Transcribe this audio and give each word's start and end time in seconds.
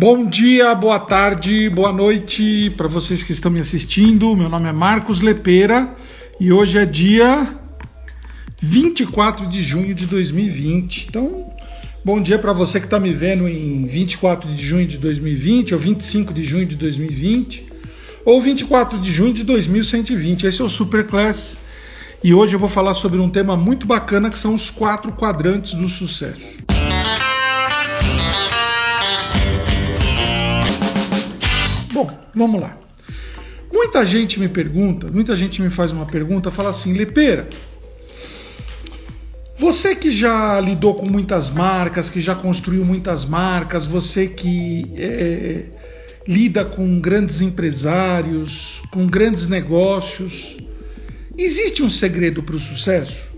Bom 0.00 0.24
dia, 0.24 0.74
boa 0.74 0.98
tarde, 0.98 1.68
boa 1.68 1.92
noite 1.92 2.72
para 2.74 2.88
vocês 2.88 3.22
que 3.22 3.32
estão 3.32 3.50
me 3.50 3.60
assistindo. 3.60 4.34
Meu 4.34 4.48
nome 4.48 4.66
é 4.66 4.72
Marcos 4.72 5.20
Lepeira 5.20 5.94
e 6.40 6.50
hoje 6.50 6.78
é 6.78 6.86
dia 6.86 7.54
24 8.58 9.46
de 9.46 9.62
junho 9.62 9.94
de 9.94 10.06
2020. 10.06 11.06
Então, 11.06 11.52
bom 12.02 12.18
dia 12.18 12.38
para 12.38 12.54
você 12.54 12.80
que 12.80 12.86
está 12.86 12.98
me 12.98 13.12
vendo 13.12 13.46
em 13.46 13.84
24 13.84 14.50
de 14.50 14.64
junho 14.64 14.86
de 14.86 14.96
2020 14.96 15.74
ou 15.74 15.78
25 15.78 16.32
de 16.32 16.44
junho 16.44 16.64
de 16.64 16.76
2020 16.76 17.66
ou 18.24 18.40
24 18.40 18.98
de 18.98 19.12
junho 19.12 19.34
de 19.34 19.44
2120. 19.44 20.46
Esse 20.46 20.62
é 20.62 20.64
o 20.64 20.70
Superclass 20.70 21.58
e 22.24 22.32
hoje 22.32 22.54
eu 22.54 22.58
vou 22.58 22.70
falar 22.70 22.94
sobre 22.94 23.18
um 23.18 23.28
tema 23.28 23.54
muito 23.54 23.86
bacana 23.86 24.30
que 24.30 24.38
são 24.38 24.54
os 24.54 24.70
quatro 24.70 25.12
quadrantes 25.12 25.74
do 25.74 25.90
sucesso. 25.90 26.58
Vamos 32.34 32.60
lá. 32.60 32.76
Muita 33.72 34.04
gente 34.04 34.40
me 34.40 34.48
pergunta, 34.48 35.08
muita 35.08 35.36
gente 35.36 35.62
me 35.62 35.70
faz 35.70 35.92
uma 35.92 36.06
pergunta, 36.06 36.50
fala 36.50 36.70
assim, 36.70 36.92
Lepeira, 36.92 37.48
você 39.56 39.94
que 39.94 40.10
já 40.10 40.58
lidou 40.60 40.94
com 40.94 41.06
muitas 41.06 41.50
marcas, 41.50 42.10
que 42.10 42.20
já 42.20 42.34
construiu 42.34 42.84
muitas 42.84 43.24
marcas, 43.24 43.86
você 43.86 44.26
que 44.26 44.90
é, 44.96 45.70
lida 46.26 46.64
com 46.64 46.98
grandes 46.98 47.40
empresários, 47.40 48.82
com 48.90 49.06
grandes 49.06 49.46
negócios, 49.46 50.58
Existe 51.40 51.82
um 51.82 51.88
segredo 51.88 52.42
para 52.42 52.54
o 52.54 52.60
sucesso? 52.60 53.30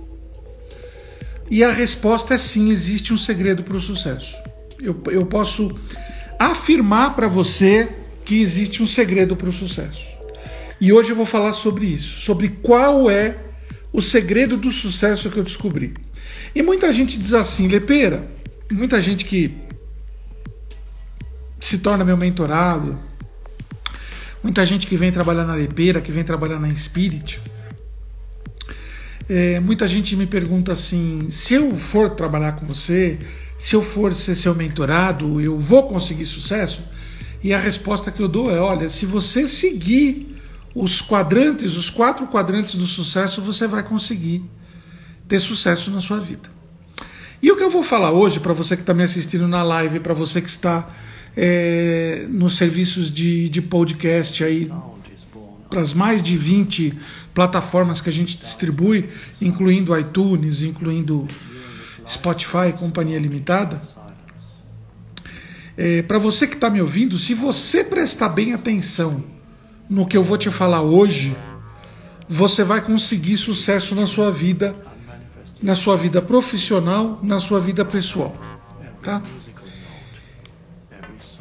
E 1.48 1.62
a 1.62 1.70
resposta 1.70 2.34
é 2.34 2.38
sim, 2.38 2.68
existe 2.68 3.12
um 3.12 3.16
segredo 3.16 3.62
para 3.62 3.76
o 3.76 3.80
sucesso. 3.80 4.34
Eu, 4.82 5.00
eu 5.06 5.24
posso 5.24 5.78
afirmar 6.36 7.14
para 7.14 7.28
você 7.28 7.88
que 8.24 8.40
existe 8.40 8.82
um 8.82 8.86
segredo 8.86 9.36
para 9.36 9.48
o 9.48 9.52
sucesso. 9.52 10.16
E 10.80 10.92
hoje 10.92 11.10
eu 11.10 11.16
vou 11.16 11.26
falar 11.26 11.52
sobre 11.52 11.86
isso, 11.86 12.20
sobre 12.20 12.48
qual 12.48 13.10
é 13.10 13.36
o 13.92 14.00
segredo 14.00 14.56
do 14.56 14.70
sucesso 14.70 15.30
que 15.30 15.38
eu 15.38 15.44
descobri. 15.44 15.94
E 16.54 16.62
muita 16.62 16.92
gente 16.92 17.18
diz 17.18 17.32
assim, 17.34 17.68
Lepeira, 17.68 18.28
muita 18.70 19.00
gente 19.00 19.24
que 19.24 19.54
se 21.60 21.78
torna 21.78 22.04
meu 22.04 22.16
mentorado, 22.16 22.98
muita 24.42 24.66
gente 24.66 24.86
que 24.86 24.96
vem 24.96 25.12
trabalhar 25.12 25.44
na 25.44 25.54
Lepeira, 25.54 26.00
que 26.00 26.10
vem 26.10 26.24
trabalhar 26.24 26.58
na 26.58 26.74
Spirit, 26.74 27.40
é, 29.28 29.60
muita 29.60 29.86
gente 29.86 30.16
me 30.16 30.26
pergunta 30.26 30.72
assim: 30.72 31.28
se 31.30 31.54
eu 31.54 31.76
for 31.76 32.10
trabalhar 32.10 32.52
com 32.52 32.66
você, 32.66 33.18
se 33.58 33.74
eu 33.74 33.82
for 33.82 34.14
ser 34.14 34.34
seu 34.34 34.54
mentorado, 34.54 35.40
eu 35.40 35.58
vou 35.58 35.88
conseguir 35.88 36.26
sucesso? 36.26 36.82
E 37.42 37.52
a 37.52 37.58
resposta 37.58 38.10
que 38.10 38.22
eu 38.22 38.28
dou 38.28 38.50
é: 38.50 38.58
olha, 38.60 38.88
se 38.88 39.04
você 39.04 39.48
seguir 39.48 40.40
os 40.74 41.02
quadrantes, 41.02 41.76
os 41.76 41.90
quatro 41.90 42.26
quadrantes 42.26 42.74
do 42.74 42.86
sucesso, 42.86 43.42
você 43.42 43.66
vai 43.66 43.82
conseguir 43.82 44.42
ter 45.28 45.40
sucesso 45.40 45.90
na 45.90 46.00
sua 46.00 46.20
vida. 46.20 46.50
E 47.42 47.50
o 47.50 47.56
que 47.56 47.62
eu 47.62 47.70
vou 47.70 47.82
falar 47.82 48.12
hoje, 48.12 48.38
para 48.38 48.52
você 48.52 48.76
que 48.76 48.82
está 48.82 48.94
me 48.94 49.02
assistindo 49.02 49.48
na 49.48 49.62
live, 49.62 49.98
para 50.00 50.14
você 50.14 50.40
que 50.40 50.48
está 50.48 50.88
é, 51.36 52.26
nos 52.28 52.56
serviços 52.56 53.10
de, 53.10 53.48
de 53.48 53.60
podcast 53.60 54.44
aí, 54.44 54.70
para 55.68 55.80
as 55.80 55.92
mais 55.92 56.22
de 56.22 56.36
20 56.36 56.94
plataformas 57.34 58.00
que 58.00 58.08
a 58.08 58.12
gente 58.12 58.36
distribui, 58.36 59.08
incluindo 59.40 59.98
iTunes, 59.98 60.62
incluindo 60.62 61.26
Spotify, 62.06 62.72
Companhia 62.78 63.18
Limitada. 63.18 63.80
É, 65.76 66.02
Para 66.02 66.18
você 66.18 66.46
que 66.46 66.54
está 66.54 66.68
me 66.68 66.80
ouvindo, 66.80 67.18
se 67.18 67.34
você 67.34 67.82
prestar 67.82 68.28
bem 68.28 68.52
atenção 68.52 69.24
no 69.88 70.06
que 70.06 70.16
eu 70.16 70.24
vou 70.24 70.38
te 70.38 70.50
falar 70.50 70.82
hoje, 70.82 71.36
você 72.28 72.64
vai 72.64 72.80
conseguir 72.80 73.36
sucesso 73.36 73.94
na 73.94 74.06
sua 74.06 74.30
vida, 74.30 74.74
na 75.62 75.74
sua 75.74 75.96
vida 75.96 76.22
profissional, 76.22 77.20
na 77.22 77.40
sua 77.40 77.60
vida 77.60 77.84
pessoal, 77.84 78.34
tá? 79.02 79.22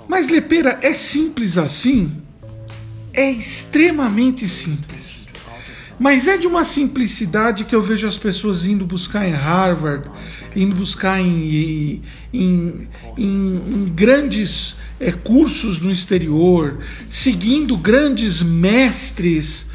Mas 0.08 0.28
Lepeira 0.28 0.78
é 0.82 0.94
simples 0.94 1.58
assim? 1.58 2.22
É 3.14 3.30
extremamente 3.30 4.48
simples. 4.48 5.21
Mas 6.02 6.28
é 6.28 6.36
de 6.36 6.48
uma 6.48 6.64
simplicidade 6.64 7.64
que 7.64 7.76
eu 7.76 7.82
vejo 7.84 8.08
as 8.08 8.18
pessoas 8.18 8.66
indo 8.66 8.88
buscar 8.88 9.28
em 9.28 9.34
Harvard, 9.34 10.10
indo 10.56 10.76
buscar 10.76 11.22
em, 11.22 12.02
em, 12.34 12.88
em, 13.16 13.20
em 13.20 13.94
grandes 13.94 14.78
é, 15.00 15.12
cursos 15.12 15.80
no 15.80 15.92
exterior, 15.92 16.80
seguindo 17.08 17.78
grandes 17.78 18.42
mestres 18.42 19.68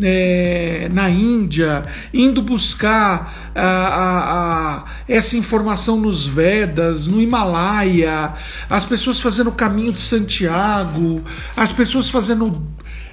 é, 0.00 0.88
na 0.92 1.10
Índia, 1.10 1.84
indo 2.14 2.40
buscar 2.42 3.52
a, 3.52 3.60
a, 3.60 4.76
a, 4.76 4.84
essa 5.08 5.36
informação 5.36 5.96
nos 5.96 6.24
Vedas, 6.24 7.08
no 7.08 7.20
Himalaia, 7.20 8.34
as 8.70 8.84
pessoas 8.84 9.18
fazendo 9.18 9.48
o 9.48 9.52
caminho 9.52 9.92
de 9.92 10.00
Santiago, 10.00 11.24
as 11.56 11.72
pessoas 11.72 12.08
fazendo 12.08 12.62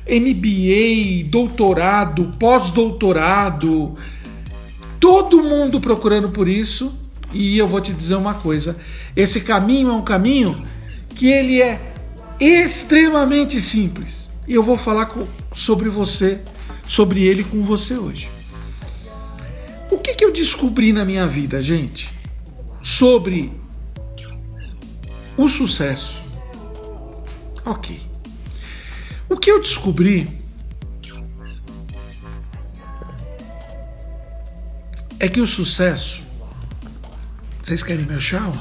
MBA, 0.09 1.29
doutorado, 1.29 2.35
pós-doutorado, 2.39 3.95
todo 4.99 5.43
mundo 5.43 5.79
procurando 5.79 6.29
por 6.29 6.47
isso. 6.47 6.93
E 7.31 7.57
eu 7.57 7.67
vou 7.67 7.79
te 7.79 7.93
dizer 7.93 8.15
uma 8.15 8.33
coisa: 8.33 8.75
esse 9.15 9.41
caminho 9.41 9.89
é 9.89 9.93
um 9.93 10.01
caminho 10.01 10.65
que 11.15 11.27
ele 11.27 11.61
é 11.61 11.79
extremamente 12.39 13.61
simples. 13.61 14.27
E 14.47 14.55
eu 14.55 14.63
vou 14.63 14.77
falar 14.77 15.05
com, 15.05 15.27
sobre 15.53 15.89
você, 15.89 16.41
sobre 16.87 17.23
ele 17.23 17.43
com 17.43 17.61
você 17.61 17.95
hoje. 17.95 18.29
O 19.91 19.97
que, 19.97 20.15
que 20.15 20.25
eu 20.25 20.33
descobri 20.33 20.91
na 20.91 21.05
minha 21.05 21.27
vida, 21.27 21.61
gente, 21.61 22.09
sobre 22.81 23.51
o 25.37 25.47
sucesso? 25.47 26.23
Ok. 27.65 28.08
O 29.29 29.37
que 29.37 29.51
eu 29.51 29.61
descobri 29.61 30.27
é 35.19 35.29
que 35.29 35.39
o 35.39 35.45
sucesso. 35.45 36.23
Vocês 37.61 37.83
querem 37.83 38.05
meu 38.05 38.19
chá? 38.19 38.51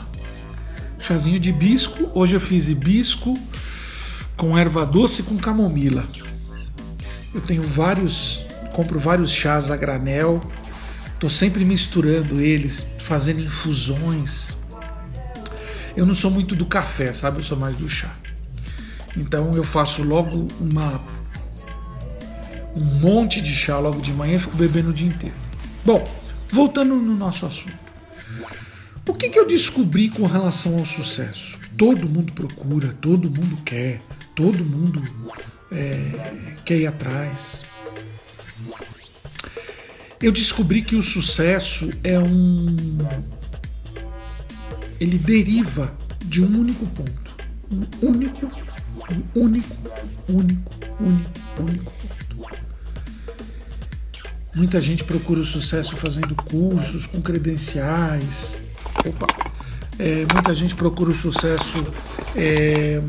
Chazinho 0.99 1.41
de 1.41 1.49
hibisco. 1.49 2.11
Hoje 2.15 2.37
eu 2.37 2.41
fiz 2.41 2.69
hibisco 2.69 3.39
com 4.37 4.59
erva 4.59 4.85
doce 4.85 5.23
com 5.23 5.39
camomila. 5.39 6.07
Eu 7.35 7.41
tenho 7.41 7.63
vários, 7.63 8.45
compro 8.75 9.01
vários 9.01 9.31
chás 9.31 9.71
a 9.71 9.77
granel. 9.77 10.43
Tô 11.19 11.31
sempre 11.31 11.65
misturando 11.65 12.43
eles, 12.43 12.87
fazendo 12.99 13.41
infusões. 13.41 14.55
Eu 15.97 16.05
não 16.05 16.15
sou 16.15 16.31
muito 16.31 16.55
do 16.55 16.67
café, 16.67 17.15
sabe? 17.15 17.39
Eu 17.39 17.43
sou 17.43 17.57
mais 17.57 17.75
do 17.75 17.89
chá. 17.89 18.13
Então 19.19 19.55
eu 19.55 19.65
faço 19.65 20.03
logo 20.03 20.49
uma 20.61 21.01
um 22.77 22.85
monte 23.01 23.41
de 23.41 23.55
chá 23.55 23.79
logo 23.79 24.01
de 24.01 24.13
manhã 24.13 24.37
e 24.37 24.39
fico 24.39 24.57
bebendo 24.57 24.91
o 24.91 24.93
dia 24.93 25.09
inteiro. 25.09 25.35
Bom, 25.85 26.09
voltando 26.51 26.95
no 26.95 27.17
nosso 27.17 27.45
assunto. 27.45 27.77
O 29.07 29.15
que, 29.15 29.31
que 29.31 29.39
eu 29.39 29.47
descobri 29.47 30.09
com 30.09 30.27
relação 30.27 30.79
ao 30.79 30.87
sucesso? 30.87 31.59
Todo 31.77 32.09
mundo 32.09 32.33
procura, 32.33 32.93
todo 33.01 33.25
mundo 33.25 33.57
quer, 33.65 34.01
todo 34.35 34.65
mundo 34.65 35.03
é, 35.73 36.55
quer 36.65 36.79
ir 36.79 36.87
atrás. 36.87 37.63
Eu 40.21 40.31
descobri 40.31 40.83
que 40.83 40.95
o 40.95 41.03
sucesso 41.03 41.91
é 42.05 42.19
um. 42.19 42.77
Ele 45.01 45.17
deriva 45.17 45.97
de 46.25 46.43
um 46.43 46.61
único 46.61 46.87
ponto. 46.89 47.37
Um 47.71 48.07
único 48.07 48.47
um 49.11 49.41
único, 49.43 49.77
único, 50.29 50.73
único, 51.01 51.31
único. 51.59 51.93
Muita 54.55 54.81
gente 54.81 55.05
procura 55.05 55.41
o 55.41 55.45
sucesso 55.45 55.97
fazendo 55.97 56.35
cursos 56.35 57.07
com 57.07 57.21
credenciais. 57.21 58.61
Opa! 59.07 59.27
É, 59.99 60.27
muita 60.33 60.55
gente 60.55 60.75
procura 60.75 61.11
o 61.11 61.15
sucesso 61.15 61.85
é, 62.37 63.01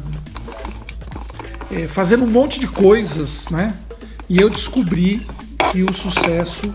é, 1.72 1.88
fazendo 1.88 2.24
um 2.24 2.30
monte 2.30 2.60
de 2.60 2.68
coisas, 2.68 3.48
né? 3.50 3.76
E 4.30 4.38
eu 4.38 4.50
descobri 4.50 5.26
que 5.72 5.84
o 5.84 5.94
sucesso 5.94 6.74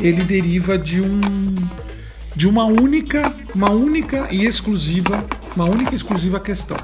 ele 0.00 0.24
deriva 0.24 0.78
de 0.78 1.00
um 1.00 1.20
de 2.34 2.48
uma 2.48 2.64
única, 2.64 3.32
uma 3.54 3.70
única 3.70 4.28
e 4.30 4.46
exclusiva, 4.46 5.24
uma 5.54 5.64
única 5.64 5.92
e 5.92 5.96
exclusiva 5.96 6.40
questão. 6.40 6.76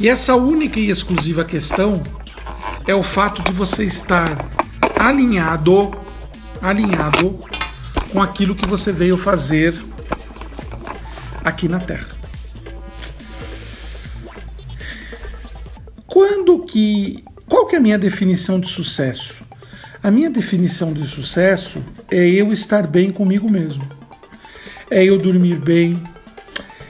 E 0.00 0.08
essa 0.08 0.36
única 0.36 0.78
e 0.78 0.90
exclusiva 0.90 1.44
questão 1.44 2.02
é 2.86 2.94
o 2.94 3.02
fato 3.02 3.42
de 3.42 3.52
você 3.52 3.84
estar 3.84 4.36
alinhado, 4.98 5.92
alinhado 6.62 7.38
com 8.12 8.22
aquilo 8.22 8.54
que 8.54 8.66
você 8.66 8.92
veio 8.92 9.16
fazer 9.16 9.74
aqui 11.44 11.68
na 11.68 11.80
Terra. 11.80 12.18
quando 16.18 16.64
que. 16.64 17.22
Qual 17.46 17.66
que 17.66 17.76
é 17.76 17.78
a 17.78 17.82
minha 17.82 17.98
definição 17.98 18.58
de 18.58 18.68
sucesso? 18.68 19.44
A 20.02 20.10
minha 20.10 20.28
definição 20.28 20.92
de 20.92 21.06
sucesso 21.06 21.82
é 22.10 22.26
eu 22.26 22.52
estar 22.52 22.86
bem 22.86 23.12
comigo 23.12 23.48
mesmo. 23.48 23.86
É 24.90 25.04
eu 25.04 25.16
dormir 25.16 25.58
bem, 25.58 26.02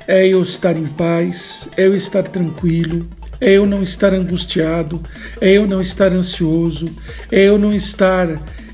é 0.08 0.26
eu 0.26 0.40
estar 0.40 0.74
em 0.74 0.86
paz, 0.86 1.68
é 1.76 1.86
eu 1.86 1.94
estar 1.94 2.22
tranquilo, 2.22 3.06
é 3.38 3.52
eu 3.52 3.66
não 3.66 3.82
estar 3.82 4.14
angustiado, 4.14 5.02
é 5.38 5.52
eu 5.52 5.66
não 5.66 5.82
estar 5.82 6.10
ansioso, 6.10 6.88
é 7.30 7.44
eu 7.44 7.58
não 7.58 7.74
estar 7.74 8.26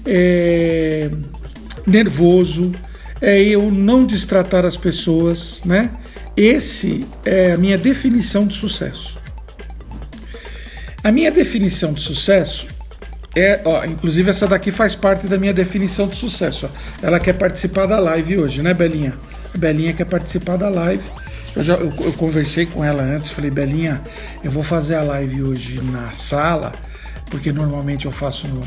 é, 0.06 1.10
nervoso, 1.84 2.70
é 3.20 3.42
eu 3.42 3.68
não 3.68 4.06
destratar 4.06 4.64
as 4.64 4.76
pessoas, 4.76 5.60
né? 5.64 5.90
Esse 6.36 7.04
é 7.24 7.52
a 7.52 7.58
minha 7.58 7.76
definição 7.76 8.46
de 8.46 8.54
sucesso. 8.54 9.18
A 11.02 11.10
minha 11.10 11.32
definição 11.32 11.92
de 11.92 12.00
sucesso 12.00 12.68
é, 13.36 13.60
ó, 13.64 13.84
inclusive 13.84 14.30
essa 14.30 14.46
daqui 14.46 14.70
faz 14.70 14.94
parte 14.94 15.26
da 15.26 15.36
minha 15.36 15.52
definição 15.52 16.06
de 16.06 16.14
sucesso. 16.14 16.70
Ó. 16.70 17.06
Ela 17.06 17.18
quer 17.18 17.32
participar 17.32 17.86
da 17.86 17.98
live 17.98 18.38
hoje, 18.38 18.62
né, 18.62 18.72
Belinha? 18.72 19.14
A 19.52 19.58
Belinha 19.58 19.92
quer 19.92 20.04
participar 20.04 20.56
da 20.56 20.68
live. 20.68 21.02
Eu, 21.56 21.62
já, 21.62 21.74
eu, 21.74 21.92
eu 22.00 22.12
conversei 22.14 22.66
com 22.66 22.84
ela 22.84 23.02
antes, 23.02 23.30
falei, 23.30 23.50
Belinha, 23.50 24.02
eu 24.42 24.50
vou 24.50 24.62
fazer 24.62 24.96
a 24.96 25.02
live 25.02 25.42
hoje 25.42 25.80
na 25.80 26.10
sala, 26.12 26.72
porque 27.30 27.52
normalmente 27.52 28.06
eu 28.06 28.12
faço 28.12 28.48
no, 28.48 28.62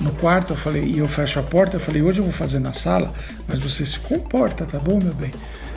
no 0.00 0.12
quarto, 0.12 0.52
eu 0.52 0.56
falei, 0.56 0.84
e 0.84 0.98
eu 0.98 1.08
fecho 1.08 1.38
a 1.38 1.42
porta, 1.42 1.76
eu 1.76 1.80
falei, 1.80 2.02
hoje 2.02 2.18
eu 2.18 2.24
vou 2.24 2.32
fazer 2.32 2.58
na 2.58 2.72
sala, 2.72 3.12
mas 3.46 3.60
você 3.60 3.86
se 3.86 3.98
comporta, 4.00 4.66
tá 4.66 4.78
bom, 4.78 4.98
meu 5.00 5.14
bem? 5.14 5.30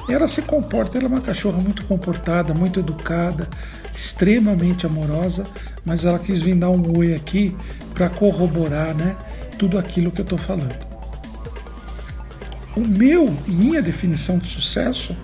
E 0.10 0.14
ela 0.14 0.28
se 0.28 0.42
comporta, 0.42 0.98
ela 0.98 1.06
é 1.06 1.10
uma 1.10 1.22
cachorra 1.22 1.60
muito 1.60 1.86
comportada, 1.86 2.54
muito 2.54 2.80
educada, 2.80 3.48
extremamente 3.94 4.86
amorosa, 4.86 5.44
mas 5.84 6.04
ela 6.04 6.20
quis 6.20 6.42
vir 6.42 6.56
dar 6.56 6.70
um 6.70 6.98
oi 6.98 7.14
aqui 7.14 7.56
para 7.94 8.10
corroborar, 8.10 8.94
né, 8.96 9.16
tudo 9.58 9.78
aquilo 9.78 10.12
que 10.12 10.22
eu 10.22 10.24
estou 10.24 10.38
falando. 10.38 10.86
O 12.76 12.82
meu, 12.82 13.34
minha 13.48 13.82
definição 13.82 14.38
de 14.38 14.48
sucesso 14.48 15.16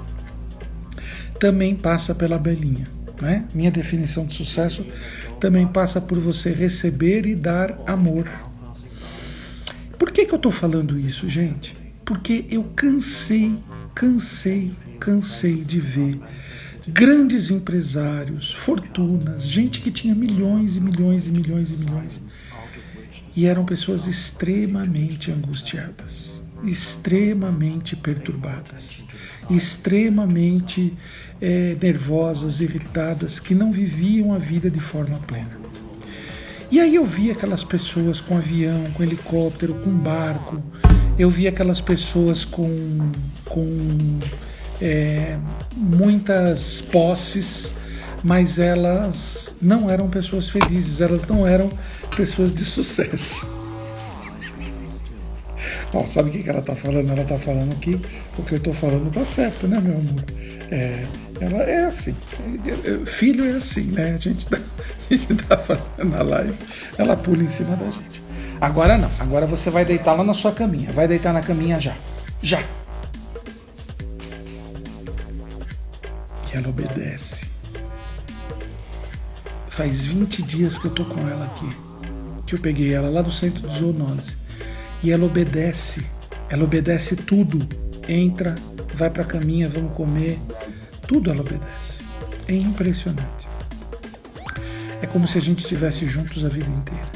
também 1.42 1.76
passa 1.76 2.14
pela 2.14 2.38
belinha. 2.38 2.88
Né? 3.20 3.46
Minha 3.52 3.72
definição 3.72 4.28
de 4.28 4.36
sucesso 4.36 4.86
também 5.40 5.66
passa 5.66 6.00
por 6.00 6.20
você 6.20 6.52
receber 6.52 7.26
e 7.26 7.36
dar 7.36 7.76
amor. 7.88 8.30
Por 9.98 10.12
que, 10.12 10.28
que 10.28 10.34
eu 10.34 10.38
estou 10.38 10.52
falando 10.52 11.00
isso, 11.00 11.28
gente? 11.28 11.76
Porque 12.06 12.46
eu 12.52 12.64
cansei, 12.76 13.58
cansei, 13.96 14.72
cansei 15.00 15.56
de 15.56 15.80
ver 15.80 16.20
grandes 16.88 17.50
empresários, 17.50 18.54
fortunas, 18.54 19.48
gente 19.48 19.82
que 19.82 19.90
tinha 19.90 20.14
milhões 20.14 20.76
e 20.76 20.80
milhões 20.80 21.26
e 21.28 21.32
milhões 21.32 21.74
e 21.74 21.86
milhões. 21.86 22.22
E 23.36 23.46
eram 23.48 23.66
pessoas 23.66 24.06
extremamente 24.06 25.32
angustiadas, 25.32 26.42
extremamente 26.64 27.96
perturbadas, 27.96 29.04
extremamente 29.56 30.94
é, 31.42 31.76
nervosas, 31.82 32.62
irritadas, 32.62 33.40
que 33.40 33.56
não 33.56 33.72
viviam 33.72 34.34
a 34.34 34.38
vida 34.38 34.70
de 34.70 34.80
forma 34.80 35.20
plena. 35.20 35.60
E 36.70 36.80
aí 36.80 36.96
eu 36.96 37.06
vi 37.06 37.32
aquelas 37.32 37.64
pessoas 37.64 38.22
com 38.22 38.38
avião, 38.38 38.86
com 38.94 39.04
helicóptero, 39.04 39.74
com 39.74 39.92
barco, 39.92 40.62
eu 41.20 41.30
vi 41.30 41.48
aquelas 41.48 41.82
pessoas 41.82 42.46
com, 42.46 43.12
com 43.46 44.20
é, 44.82 45.38
muitas 45.76 46.82
posses, 46.82 47.74
mas 48.24 48.58
elas 48.58 49.56
não 49.62 49.90
eram 49.90 50.10
pessoas 50.10 50.50
felizes, 50.50 51.02
elas 51.02 51.28
não 51.28 51.46
eram 51.46 51.70
pessoas 52.16 52.54
de 52.54 52.64
sucesso. 52.64 53.61
Ó, 55.94 56.06
sabe 56.06 56.30
o 56.30 56.32
que, 56.32 56.44
que 56.44 56.50
ela 56.50 56.60
está 56.60 56.76
falando? 56.76 57.12
Ela 57.12 57.22
está 57.22 57.38
falando 57.38 57.78
que 57.80 58.00
o 58.38 58.44
que 58.44 58.54
eu 58.54 58.58
estou 58.58 58.74
falando 58.74 59.08
está 59.08 59.26
certo, 59.26 59.68
né, 59.68 59.80
meu 59.82 59.98
amor? 59.98 60.24
É, 60.72 61.06
ela 61.42 61.64
é 61.64 61.86
assim. 61.86 62.16
Filho 63.06 63.46
é 63.46 63.58
assim, 63.58 63.84
né? 63.92 64.14
A 64.14 64.18
gente 64.18 64.48
está 65.12 65.56
tá 65.56 65.58
fazendo 65.58 66.16
a 66.16 66.24
live, 66.24 66.56
ela 66.98 67.18
pula 67.18 67.44
em 67.44 67.50
cima 67.50 67.76
da 67.76 67.90
gente. 67.90 68.22
Agora 68.62 68.98
não, 68.98 69.12
agora 69.20 69.46
você 69.46 69.70
vai 69.70 69.84
deitar 69.84 70.14
lá 70.14 70.24
na 70.24 70.34
sua 70.34 70.52
caminha. 70.52 70.94
Vai 70.94 71.08
deitar 71.08 71.34
na 71.34 71.42
caminha 71.42 71.80
já. 71.80 71.96
Já. 72.42 72.64
E 76.54 76.58
ela 76.58 76.70
obedece. 76.70 77.50
Faz 79.70 80.06
20 80.06 80.44
dias 80.44 80.78
que 80.78 80.86
eu 80.86 80.92
tô 80.92 81.04
com 81.06 81.28
ela 81.28 81.46
aqui. 81.46 81.70
Que 82.46 82.56
eu 82.56 82.60
peguei 82.60 82.94
ela 82.94 83.10
lá 83.10 83.22
do 83.22 83.32
centro 83.32 83.68
de 83.68 83.80
zoonose. 83.80 84.41
E 85.04 85.12
ela 85.12 85.26
obedece. 85.26 86.06
Ela 86.50 86.64
obedece 86.64 87.16
tudo. 87.16 87.68
Entra, 88.08 88.56
vai 88.94 89.10
pra 89.10 89.24
caminha, 89.24 89.70
vamos 89.70 89.94
comer 89.94 90.38
tudo 91.12 91.30
ela 91.30 91.42
obedece. 91.42 92.00
É 92.48 92.54
impressionante. 92.54 93.50
É 95.02 95.06
como 95.06 95.28
se 95.28 95.38
a 95.38 95.42
gente 95.42 95.60
estivesse 95.60 96.08
juntos 96.08 96.46
a 96.46 96.48
vida 96.48 96.70
inteira. 96.70 97.12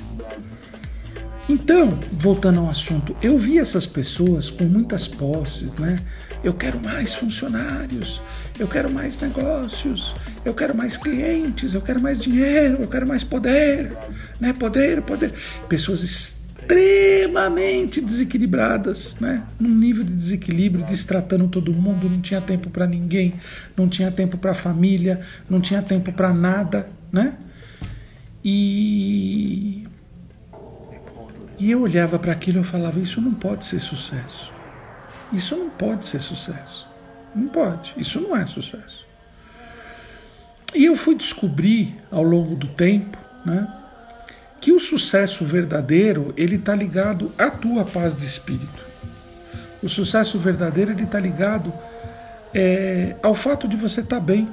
Então, 1.48 1.98
voltando 2.12 2.60
ao 2.60 2.70
assunto, 2.70 3.16
eu 3.22 3.38
vi 3.38 3.58
essas 3.58 3.86
pessoas 3.86 4.50
com 4.50 4.66
muitas 4.66 5.08
posses, 5.08 5.74
né? 5.76 5.98
Eu 6.44 6.54
quero 6.54 6.78
mais 6.84 7.16
funcionários, 7.16 8.22
eu 8.60 8.68
quero 8.68 8.92
mais 8.92 9.18
negócios, 9.20 10.14
eu 10.44 10.54
quero 10.54 10.76
mais 10.76 10.98
clientes, 10.98 11.74
eu 11.74 11.82
quero 11.82 12.02
mais 12.02 12.20
dinheiro, 12.20 12.80
eu 12.82 12.88
quero 12.90 13.08
mais 13.08 13.24
poder, 13.24 13.96
né? 14.42 14.52
Poder, 14.52 15.04
poder. 15.04 15.34
Pessoas 15.70 16.36
extremamente 16.66 18.02
desequilibradas, 18.02 19.16
né? 19.20 19.44
Num 19.60 19.70
nível 19.70 20.04
de 20.04 20.14
desequilíbrio, 20.14 20.84
destratando 20.86 21.48
todo 21.48 21.72
mundo, 21.72 22.10
não 22.10 22.22
tinha 22.22 22.42
tempo 22.42 22.70
para 22.70 22.88
ninguém, 22.88 23.36
não 23.78 23.88
tinha 23.88 24.12
tempo 24.12 24.38
para 24.38 24.52
a 24.52 24.56
família, 24.56 25.22
não 25.50 25.62
tinha 25.62 25.82
tempo 25.82 26.12
para 26.12 26.34
nada, 26.34 26.90
né? 27.12 27.36
E 28.44 29.88
e 31.58 31.72
eu 31.72 31.82
olhava 31.82 32.20
para 32.20 32.34
aquilo 32.34 32.62
e 32.62 32.64
falava: 32.64 33.00
isso 33.00 33.22
não 33.22 33.34
pode 33.34 33.66
ser 33.66 33.80
sucesso. 33.80 34.52
Isso 35.32 35.56
não 35.56 35.70
pode 35.70 36.06
ser 36.06 36.20
sucesso. 36.20 36.88
Não 37.36 37.48
pode. 37.48 37.94
Isso 37.98 38.20
não 38.20 38.36
é 38.36 38.46
sucesso. 38.46 39.06
E 40.74 40.86
eu 40.86 40.98
fui 40.98 41.16
descobrir 41.16 41.96
ao 42.12 42.24
longo 42.24 42.56
do 42.56 42.68
tempo, 42.68 43.18
né? 43.46 43.68
Que 44.60 44.72
o 44.72 44.80
sucesso 44.80 45.46
verdadeiro 45.46 46.34
ele 46.38 46.56
está 46.56 46.76
ligado 46.76 47.32
à 47.38 47.50
tua 47.50 47.86
paz 47.86 48.16
de 48.16 48.26
espírito. 48.26 48.86
O 49.84 49.90
sucesso 49.90 50.40
verdadeiro 50.40 50.92
ele 50.92 51.04
está 51.04 51.20
ligado 51.20 51.72
é, 52.54 53.16
ao 53.22 53.36
fato 53.36 53.68
de 53.68 53.76
você 53.76 54.02
estar 54.02 54.16
tá 54.16 54.22
bem. 54.22 54.50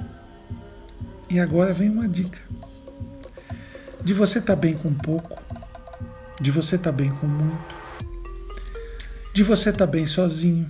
E 1.30 1.40
agora 1.40 1.73
vem 1.73 1.88
uma 1.88 2.09
dica: 2.09 2.38
de 4.04 4.12
você 4.12 4.38
estar 4.38 4.54
tá 4.54 4.61
bem 4.61 4.75
com 4.75 4.92
pouco, 4.92 5.40
de 6.40 6.50
você 6.50 6.76
estar 6.76 6.90
tá 6.90 6.97
bem 6.97 7.11
com 7.11 7.26
muito, 7.26 7.75
de 9.32 9.42
você 9.42 9.71
estar 9.71 9.87
tá 9.87 9.90
bem 9.90 10.06
sozinho, 10.06 10.68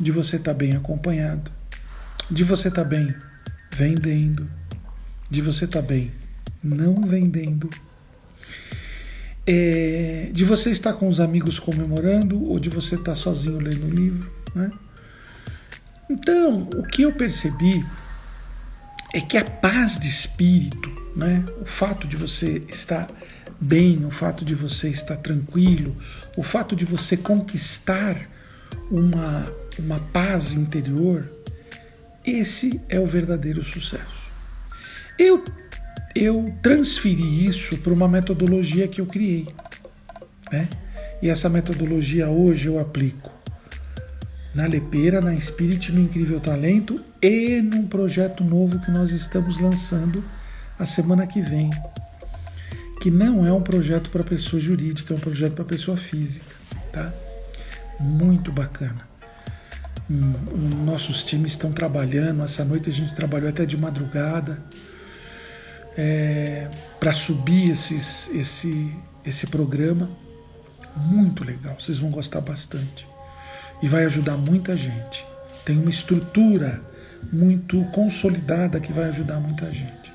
de 0.00 0.12
você 0.12 0.36
estar 0.36 0.52
tá 0.52 0.58
bem 0.58 0.76
acompanhado, 0.76 1.50
de 2.30 2.44
você 2.44 2.68
estar 2.68 2.82
tá 2.82 2.88
bem 2.88 3.14
vendendo, 3.72 4.50
de 5.30 5.40
você 5.40 5.64
estar 5.64 5.82
bem 5.82 6.12
não 6.62 7.02
vendendo 7.02 7.68
é, 9.46 10.30
de 10.32 10.44
você 10.44 10.70
estar 10.70 10.94
com 10.94 11.08
os 11.08 11.20
amigos 11.20 11.58
comemorando 11.58 12.42
ou 12.50 12.58
de 12.58 12.68
você 12.70 12.96
estar 12.96 13.14
sozinho 13.14 13.58
lendo 13.58 13.86
um 13.86 13.90
livro. 13.90 14.32
Né? 14.54 14.70
Então, 16.08 16.68
o 16.74 16.82
que 16.82 17.02
eu 17.02 17.12
percebi 17.12 17.84
é 19.12 19.20
que 19.20 19.36
a 19.36 19.44
paz 19.44 19.98
de 19.98 20.08
espírito, 20.08 20.90
né, 21.14 21.44
o 21.60 21.66
fato 21.66 22.06
de 22.06 22.16
você 22.16 22.62
estar 22.68 23.08
bem, 23.60 24.04
o 24.04 24.10
fato 24.10 24.44
de 24.44 24.54
você 24.54 24.88
estar 24.88 25.16
tranquilo, 25.16 25.96
o 26.36 26.42
fato 26.42 26.74
de 26.74 26.84
você 26.84 27.16
conquistar 27.16 28.16
uma, 28.90 29.50
uma 29.78 30.00
paz 30.12 30.52
interior, 30.52 31.30
esse 32.24 32.80
é 32.88 32.98
o 32.98 33.06
verdadeiro 33.06 33.62
sucesso. 33.62 34.30
Eu 35.18 35.44
eu 36.14 36.54
transferi 36.62 37.46
isso 37.46 37.76
para 37.78 37.92
uma 37.92 38.06
metodologia 38.06 38.86
que 38.86 39.00
eu 39.00 39.06
criei. 39.06 39.48
Né? 40.52 40.68
E 41.22 41.28
essa 41.28 41.48
metodologia 41.48 42.28
hoje 42.28 42.68
eu 42.68 42.78
aplico 42.78 43.32
na 44.54 44.66
Lepeira, 44.66 45.20
na 45.20 45.38
Spirit, 45.40 45.90
no 45.90 46.00
Incrível 46.00 46.38
Talento 46.38 47.00
e 47.20 47.60
num 47.60 47.86
projeto 47.88 48.44
novo 48.44 48.78
que 48.78 48.90
nós 48.90 49.10
estamos 49.10 49.60
lançando 49.60 50.24
a 50.78 50.86
semana 50.86 51.26
que 51.26 51.42
vem. 51.42 51.70
Que 53.00 53.10
não 53.10 53.44
é 53.44 53.52
um 53.52 53.60
projeto 53.60 54.10
para 54.10 54.22
pessoa 54.22 54.60
jurídica, 54.60 55.12
é 55.12 55.16
um 55.16 55.20
projeto 55.20 55.54
para 55.54 55.64
pessoa 55.64 55.96
física. 55.96 56.54
Tá? 56.92 57.12
Muito 57.98 58.52
bacana. 58.52 59.08
Hum, 60.08 60.84
nossos 60.84 61.24
times 61.24 61.52
estão 61.52 61.72
trabalhando. 61.72 62.44
Essa 62.44 62.64
noite 62.64 62.88
a 62.88 62.92
gente 62.92 63.14
trabalhou 63.14 63.48
até 63.48 63.66
de 63.66 63.76
madrugada 63.76 64.62
é, 65.96 66.68
para 66.98 67.12
subir 67.12 67.70
esses, 67.70 68.28
esse, 68.32 68.92
esse 69.24 69.46
programa. 69.46 70.08
Muito 70.96 71.44
legal, 71.44 71.76
vocês 71.80 71.98
vão 71.98 72.10
gostar 72.10 72.40
bastante. 72.40 73.06
E 73.82 73.88
vai 73.88 74.04
ajudar 74.04 74.36
muita 74.36 74.76
gente. 74.76 75.24
Tem 75.64 75.78
uma 75.78 75.90
estrutura 75.90 76.80
muito 77.32 77.82
consolidada 77.86 78.80
que 78.80 78.92
vai 78.92 79.08
ajudar 79.08 79.40
muita 79.40 79.70
gente. 79.70 80.12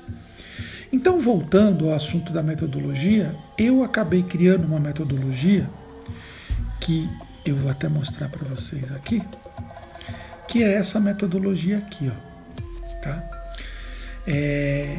Então, 0.92 1.20
voltando 1.20 1.88
ao 1.88 1.94
assunto 1.94 2.32
da 2.32 2.42
metodologia, 2.42 3.34
eu 3.56 3.84
acabei 3.84 4.22
criando 4.22 4.64
uma 4.66 4.80
metodologia 4.80 5.68
que 6.80 7.08
eu 7.44 7.56
vou 7.56 7.70
até 7.70 7.88
mostrar 7.88 8.28
para 8.28 8.44
vocês 8.48 8.90
aqui, 8.92 9.22
que 10.48 10.64
é 10.64 10.74
essa 10.74 10.98
metodologia 10.98 11.78
aqui, 11.78 12.10
ó, 12.10 13.00
tá? 13.00 13.30
É, 14.26 14.98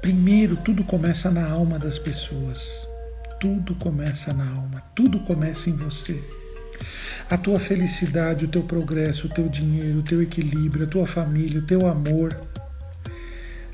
primeiro, 0.00 0.56
tudo 0.56 0.84
começa 0.84 1.30
na 1.30 1.48
alma 1.48 1.78
das 1.78 1.98
pessoas. 1.98 2.86
Tudo 3.40 3.74
começa 3.76 4.32
na 4.32 4.48
alma, 4.50 4.82
tudo 4.94 5.20
começa 5.20 5.70
em 5.70 5.76
você. 5.76 6.20
A 7.30 7.36
tua 7.36 7.60
felicidade, 7.60 8.44
o 8.44 8.48
teu 8.48 8.62
progresso, 8.62 9.26
o 9.26 9.30
teu 9.30 9.48
dinheiro, 9.48 10.00
o 10.00 10.02
teu 10.02 10.20
equilíbrio, 10.22 10.84
a 10.84 10.88
tua 10.88 11.06
família, 11.06 11.60
o 11.60 11.66
teu 11.66 11.86
amor, 11.86 12.36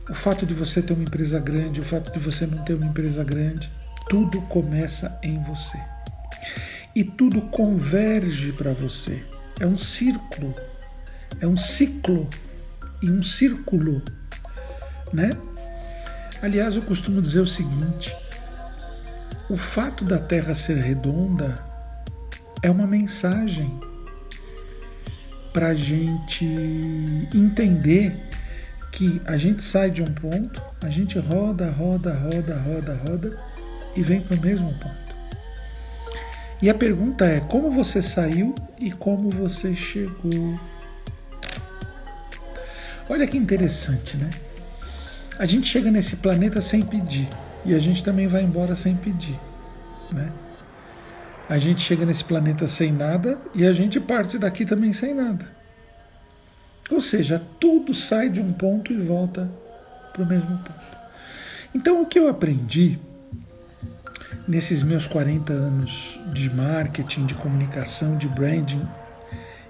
o 0.08 0.14
fato 0.14 0.44
de 0.44 0.52
você 0.52 0.82
ter 0.82 0.92
uma 0.92 1.04
empresa 1.04 1.38
grande, 1.38 1.80
o 1.80 1.84
fato 1.84 2.12
de 2.12 2.18
você 2.18 2.46
não 2.46 2.62
ter 2.62 2.74
uma 2.74 2.86
empresa 2.86 3.24
grande, 3.24 3.70
tudo 4.08 4.40
começa 4.42 5.18
em 5.22 5.42
você. 5.44 5.78
E 6.94 7.02
tudo 7.02 7.40
converge 7.42 8.52
para 8.52 8.72
você. 8.72 9.22
É 9.58 9.66
um 9.66 9.78
círculo, 9.78 10.54
é 11.40 11.46
um 11.46 11.56
ciclo 11.56 12.28
e 13.02 13.10
um 13.10 13.22
círculo, 13.22 14.02
né? 15.12 15.30
Aliás, 16.44 16.76
eu 16.76 16.82
costumo 16.82 17.22
dizer 17.22 17.40
o 17.40 17.46
seguinte: 17.46 18.14
o 19.48 19.56
fato 19.56 20.04
da 20.04 20.18
Terra 20.18 20.54
ser 20.54 20.76
redonda 20.76 21.58
é 22.60 22.70
uma 22.70 22.86
mensagem 22.86 23.80
para 25.54 25.68
a 25.68 25.74
gente 25.74 26.44
entender 27.34 28.28
que 28.92 29.22
a 29.24 29.38
gente 29.38 29.62
sai 29.62 29.90
de 29.90 30.02
um 30.02 30.12
ponto, 30.12 30.60
a 30.82 30.90
gente 30.90 31.18
roda, 31.18 31.70
roda, 31.70 32.12
roda, 32.12 32.58
roda, 32.58 32.94
roda 33.08 33.40
e 33.96 34.02
vem 34.02 34.20
para 34.20 34.36
o 34.36 34.40
mesmo 34.42 34.70
ponto. 34.74 35.16
E 36.60 36.68
a 36.68 36.74
pergunta 36.74 37.24
é: 37.24 37.40
como 37.40 37.70
você 37.70 38.02
saiu 38.02 38.54
e 38.78 38.92
como 38.92 39.30
você 39.30 39.74
chegou? 39.74 40.60
Olha 43.08 43.26
que 43.26 43.38
interessante, 43.38 44.18
né? 44.18 44.28
A 45.38 45.46
gente 45.46 45.66
chega 45.66 45.90
nesse 45.90 46.16
planeta 46.16 46.60
sem 46.60 46.82
pedir 46.82 47.28
e 47.64 47.74
a 47.74 47.78
gente 47.78 48.04
também 48.04 48.26
vai 48.26 48.42
embora 48.42 48.76
sem 48.76 48.94
pedir, 48.94 49.38
né? 50.12 50.32
A 51.48 51.58
gente 51.58 51.80
chega 51.82 52.06
nesse 52.06 52.24
planeta 52.24 52.66
sem 52.66 52.92
nada 52.92 53.38
e 53.54 53.66
a 53.66 53.72
gente 53.72 54.00
parte 54.00 54.38
daqui 54.38 54.64
também 54.64 54.92
sem 54.92 55.12
nada. 55.12 55.46
Ou 56.90 57.00
seja, 57.00 57.42
tudo 57.58 57.92
sai 57.92 58.28
de 58.28 58.40
um 58.40 58.52
ponto 58.52 58.92
e 58.92 58.96
volta 58.96 59.50
para 60.12 60.22
o 60.22 60.26
mesmo 60.26 60.56
ponto. 60.58 60.94
Então, 61.74 62.02
o 62.02 62.06
que 62.06 62.18
eu 62.18 62.28
aprendi 62.28 62.98
nesses 64.46 64.82
meus 64.82 65.06
40 65.06 65.52
anos 65.52 66.20
de 66.32 66.54
marketing, 66.54 67.26
de 67.26 67.34
comunicação, 67.34 68.16
de 68.16 68.28
branding, 68.28 68.86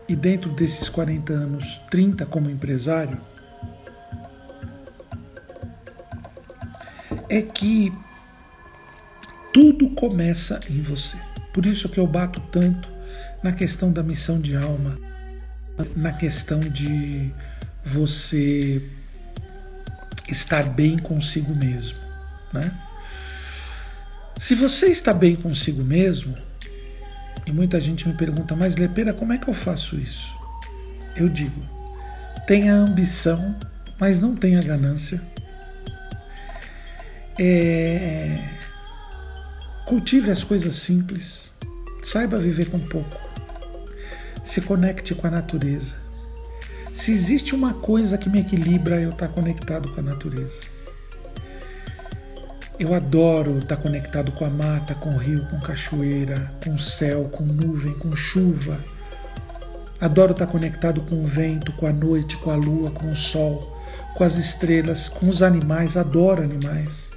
e 0.08 0.14
dentro 0.14 0.50
desses 0.50 0.88
40 0.88 1.32
anos, 1.32 1.80
30 1.90 2.26
como 2.26 2.50
empresário, 2.50 3.18
é 7.36 7.42
que 7.42 7.92
tudo 9.52 9.90
começa 9.90 10.60
em 10.70 10.80
você. 10.82 11.16
Por 11.52 11.66
isso 11.66 11.88
que 11.88 11.98
eu 11.98 12.06
bato 12.06 12.40
tanto 12.52 12.88
na 13.42 13.52
questão 13.52 13.92
da 13.92 14.02
missão 14.02 14.40
de 14.40 14.56
alma, 14.56 14.98
na 15.96 16.12
questão 16.12 16.60
de 16.60 17.32
você 17.84 18.82
estar 20.28 20.64
bem 20.64 20.98
consigo 20.98 21.54
mesmo, 21.54 21.98
né? 22.52 22.72
Se 24.38 24.54
você 24.54 24.86
está 24.86 25.12
bem 25.12 25.36
consigo 25.36 25.84
mesmo, 25.84 26.36
e 27.46 27.52
muita 27.52 27.80
gente 27.80 28.08
me 28.08 28.16
pergunta, 28.16 28.56
mas 28.56 28.76
Lepera, 28.76 29.12
como 29.12 29.32
é 29.32 29.38
que 29.38 29.48
eu 29.48 29.54
faço 29.54 29.96
isso? 29.96 30.34
Eu 31.14 31.28
digo, 31.28 31.62
tenha 32.46 32.74
ambição, 32.74 33.54
mas 33.98 34.18
não 34.18 34.34
tenha 34.34 34.62
ganância. 34.62 35.22
É... 37.38 38.38
Cultive 39.86 40.30
as 40.30 40.42
coisas 40.42 40.76
simples, 40.76 41.52
saiba 42.02 42.38
viver 42.38 42.70
com 42.70 42.78
pouco 42.78 43.24
se 44.44 44.60
conecte 44.60 45.14
com 45.14 45.26
a 45.26 45.30
natureza. 45.30 45.96
Se 46.94 47.10
existe 47.10 47.54
uma 47.54 47.72
coisa 47.72 48.18
que 48.18 48.28
me 48.28 48.40
equilibra, 48.40 49.00
eu 49.00 49.10
estar 49.10 49.28
conectado 49.28 49.88
com 49.88 50.00
a 50.00 50.02
natureza. 50.02 50.74
Eu 52.78 52.92
adoro 52.92 53.58
estar 53.58 53.76
conectado 53.76 54.32
com 54.32 54.44
a 54.44 54.50
mata, 54.50 54.94
com 54.94 55.14
o 55.14 55.16
rio, 55.16 55.46
com 55.46 55.58
cachoeira, 55.60 56.52
com 56.62 56.72
o 56.72 56.78
céu, 56.78 57.24
com 57.24 57.44
nuvem, 57.44 57.94
com 57.94 58.14
chuva. 58.14 58.78
Adoro 60.00 60.32
estar 60.32 60.46
conectado 60.46 61.00
com 61.00 61.22
o 61.22 61.26
vento, 61.26 61.72
com 61.72 61.86
a 61.86 61.92
noite, 61.92 62.36
com 62.36 62.50
a 62.50 62.56
lua, 62.56 62.90
com 62.90 63.08
o 63.08 63.16
sol, 63.16 63.80
com 64.14 64.24
as 64.24 64.36
estrelas, 64.36 65.08
com 65.08 65.28
os 65.28 65.40
animais. 65.40 65.96
Adoro 65.96 66.42
animais. 66.42 67.13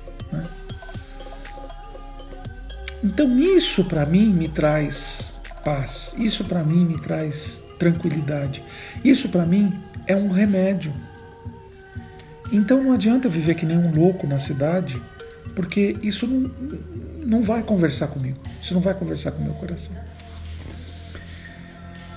Então, 3.04 3.38
isso 3.39 3.84
para 3.86 4.06
mim 4.06 4.34
me 4.34 4.48
traz 4.48 5.34
paz. 5.63 6.13
Isso 6.18 6.46
para 6.46 6.63
mim 6.63 6.86
me 6.86 7.01
traz 7.01 7.62
tranquilidade. 7.77 8.63
Isso 9.04 9.27
para 9.27 9.46
mim 9.46 9.77
é 10.08 10.16
um 10.16 10.30
remédio. 10.30 10.94
Então 12.51 12.82
não 12.82 12.94
adianta 12.94 13.27
eu 13.27 13.32
viver 13.32 13.56
que 13.56 13.66
nem 13.66 13.77
um 13.77 13.94
louco 13.94 14.25
na 14.25 14.39
cidade, 14.39 15.01
porque 15.54 15.98
isso 16.01 16.25
não, 16.25 16.50
não 17.25 17.42
vai 17.42 17.62
conversar 17.63 18.08
comigo. 18.08 18.39
Isso 18.62 18.74
não 18.74 18.82
vai 18.82 18.94
conversar 18.94 19.32
com 19.32 19.42
o 19.42 19.44
meu 19.44 19.54
coração. 19.56 19.94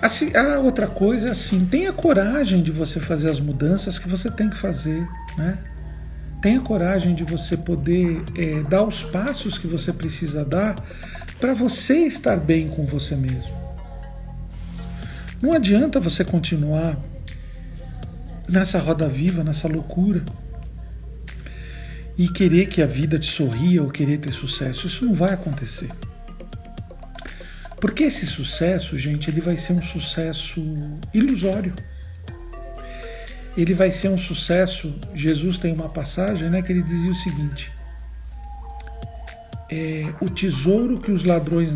Assim, 0.01 0.35
a 0.35 0.61
outra 0.61 0.87
coisa 0.87 1.29
é 1.29 1.31
assim, 1.33 1.67
tenha 1.67 1.93
coragem 1.93 2.63
de 2.63 2.71
você 2.71 2.99
fazer 3.01 3.31
as 3.31 3.39
mudanças 3.39 3.99
que 3.99 4.09
você 4.09 4.31
tem 4.31 4.49
que 4.49 4.57
fazer, 4.57 5.07
né? 5.37 5.59
Tenha 6.41 6.61
coragem 6.61 7.15
de 7.15 7.25
você 7.25 7.57
poder 7.57 8.23
é, 8.37 8.63
dar 8.63 8.85
os 8.85 9.03
passos 9.03 9.59
que 9.59 9.67
você 9.67 9.93
precisa 9.93 10.45
dar 10.45 10.75
para 11.39 11.55
você 11.55 12.07
estar 12.07 12.37
bem 12.37 12.69
com 12.69 12.87
você 12.87 13.15
mesmo. 13.15 13.55
Não 15.43 15.53
adianta 15.53 16.01
você 16.01 16.25
continuar 16.25 16.99
nessa 18.49 18.79
roda 18.79 19.09
viva, 19.09 19.45
nessa 19.45 19.69
loucura 19.69 20.23
e 22.19 22.29
querer 22.29 22.67
que 22.67 22.83
a 22.83 22.87
vida 22.87 23.19
te 23.19 23.31
sorria 23.31 23.83
ou 23.83 23.91
querer 23.91 24.19
ter 24.19 24.33
sucesso. 24.33 24.87
Isso 24.87 25.05
não 25.05 25.15
vai 25.15 25.33
acontecer. 25.33 25.91
Porque 27.81 28.05
esse 28.05 28.27
sucesso, 28.27 28.99
gente, 28.99 29.31
ele 29.31 29.41
vai 29.41 29.57
ser 29.57 29.73
um 29.73 29.81
sucesso 29.81 30.63
ilusório. 31.15 31.73
Ele 33.57 33.75
vai 33.75 33.91
ser 33.91 34.09
um 34.09 34.19
sucesso. 34.19 34.95
Jesus 35.15 35.59
tem 35.59 35.73
uma 35.73 35.89
passagem, 35.89 36.49
né, 36.51 36.63
que 36.63 36.73
ele 36.73 36.83
dizia 36.83 37.11
o 37.11 37.15
seguinte: 37.15 37.73
é, 39.71 40.13
o 40.21 40.29
tesouro 40.29 40.99
que 40.99 41.11
os 41.11 41.25
ladrões 41.25 41.75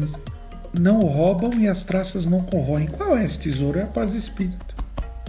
não 0.79 1.01
roubam 1.01 1.53
e 1.61 1.69
as 1.69 1.85
traças 1.85 2.27
não 2.27 2.41
corroem. 2.41 2.87
Qual 2.87 3.17
é 3.17 3.25
esse 3.25 3.39
tesouro? 3.39 3.79
É 3.79 3.83
a 3.83 3.87
paz 3.87 4.11
do 4.11 4.17
espírito. 4.17 4.75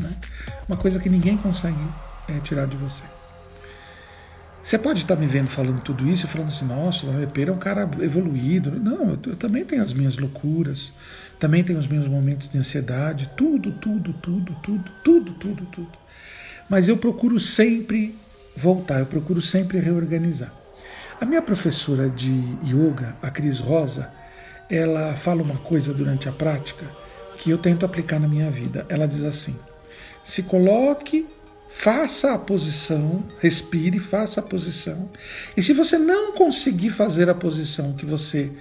Né? 0.02 0.10
Uma 0.68 0.78
coisa 0.78 1.00
que 1.00 1.10
ninguém 1.10 1.38
consegue 1.38 1.78
é, 2.28 2.40
tirar 2.40 2.66
de 2.68 2.75
você. 2.75 3.04
Você 4.64 4.80
pode 4.80 5.02
estar 5.02 5.16
me 5.16 5.28
vendo 5.28 5.48
falando 5.48 5.80
tudo 5.82 6.10
isso, 6.10 6.28
falando 6.28 6.48
assim, 6.48 6.66
nossa, 6.66 7.06
o 7.06 7.16
Lepeira 7.16 7.52
é 7.52 7.54
um 7.54 7.58
cara 7.58 7.88
evoluído. 8.02 8.72
Não, 8.72 9.12
eu, 9.12 9.20
eu, 9.28 9.36
também 9.36 9.64
tenho 9.64 9.84
as 9.84 9.94
minhas 9.94 10.18
loucuras, 10.18 10.92
também 11.40 11.64
tenho 11.64 11.78
os 11.78 11.88
meus 11.88 12.08
momentos 12.08 12.50
de 12.50 12.58
ansiedade, 12.58 13.30
tudo, 13.38 13.72
tudo, 13.74 14.12
tudo, 14.14 14.56
tudo, 14.64 14.92
tudo, 15.04 15.32
tudo, 15.34 15.66
tudo. 15.68 16.05
Mas 16.69 16.88
eu 16.88 16.98
procuro 16.98 17.39
sempre 17.39 18.15
voltar, 18.55 19.00
eu 19.00 19.05
procuro 19.05 19.41
sempre 19.41 19.79
reorganizar. 19.79 20.53
A 21.19 21.25
minha 21.25 21.41
professora 21.41 22.10
de 22.10 22.31
yoga, 22.65 23.15
a 23.22 23.29
Cris 23.29 23.60
Rosa, 23.60 24.12
ela 24.69 25.15
fala 25.15 25.41
uma 25.41 25.57
coisa 25.57 25.93
durante 25.93 26.27
a 26.27 26.31
prática 26.31 26.86
que 27.38 27.50
eu 27.50 27.57
tento 27.57 27.86
aplicar 27.86 28.19
na 28.19 28.27
minha 28.27 28.50
vida. 28.50 28.86
Ela 28.89 29.07
diz 29.07 29.24
assim: 29.24 29.55
se 30.24 30.43
coloque, 30.43 31.25
faça 31.69 32.34
a 32.34 32.38
posição, 32.38 33.24
respire, 33.39 34.00
faça 34.00 34.39
a 34.39 34.43
posição. 34.43 35.10
E 35.55 35.62
se 35.62 35.74
você 35.74 35.98
não 35.98 36.34
conseguir 36.34 36.89
fazer 36.89 37.29
a 37.29 37.36
posição 37.36 37.93
que 37.93 38.05
você 38.05 38.51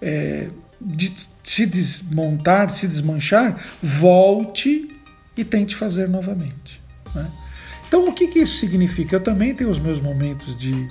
é, 0.00 0.48
de, 0.80 1.12
se 1.42 1.66
desmontar, 1.66 2.70
se 2.70 2.86
desmanchar, 2.86 3.62
volte 3.82 4.88
e 5.36 5.44
tente 5.44 5.74
fazer 5.74 6.08
novamente. 6.08 6.80
Né? 7.14 7.30
Então, 7.88 8.06
o 8.06 8.12
que, 8.12 8.28
que 8.28 8.38
isso 8.38 8.58
significa? 8.58 9.16
Eu 9.16 9.20
também 9.20 9.54
tenho 9.54 9.70
os 9.70 9.78
meus 9.78 10.00
momentos 10.00 10.56
de 10.56 10.88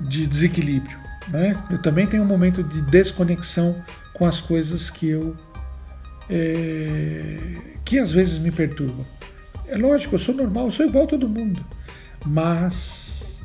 de 0.00 0.26
desequilíbrio. 0.26 0.98
Né? 1.28 1.56
Eu 1.70 1.78
também 1.78 2.06
tenho 2.06 2.22
um 2.22 2.26
momento 2.26 2.62
de 2.62 2.80
desconexão 2.82 3.82
com 4.14 4.24
as 4.24 4.40
coisas 4.40 4.88
que 4.90 5.08
eu 5.08 5.36
é, 6.28 7.36
que 7.84 7.98
às 7.98 8.12
vezes 8.12 8.38
me 8.38 8.50
perturbam. 8.50 9.04
É 9.66 9.76
lógico, 9.76 10.14
eu 10.14 10.18
sou 10.18 10.34
normal, 10.34 10.66
eu 10.66 10.72
sou 10.72 10.86
igual 10.86 11.04
a 11.04 11.06
todo 11.06 11.28
mundo, 11.28 11.64
mas 12.24 13.42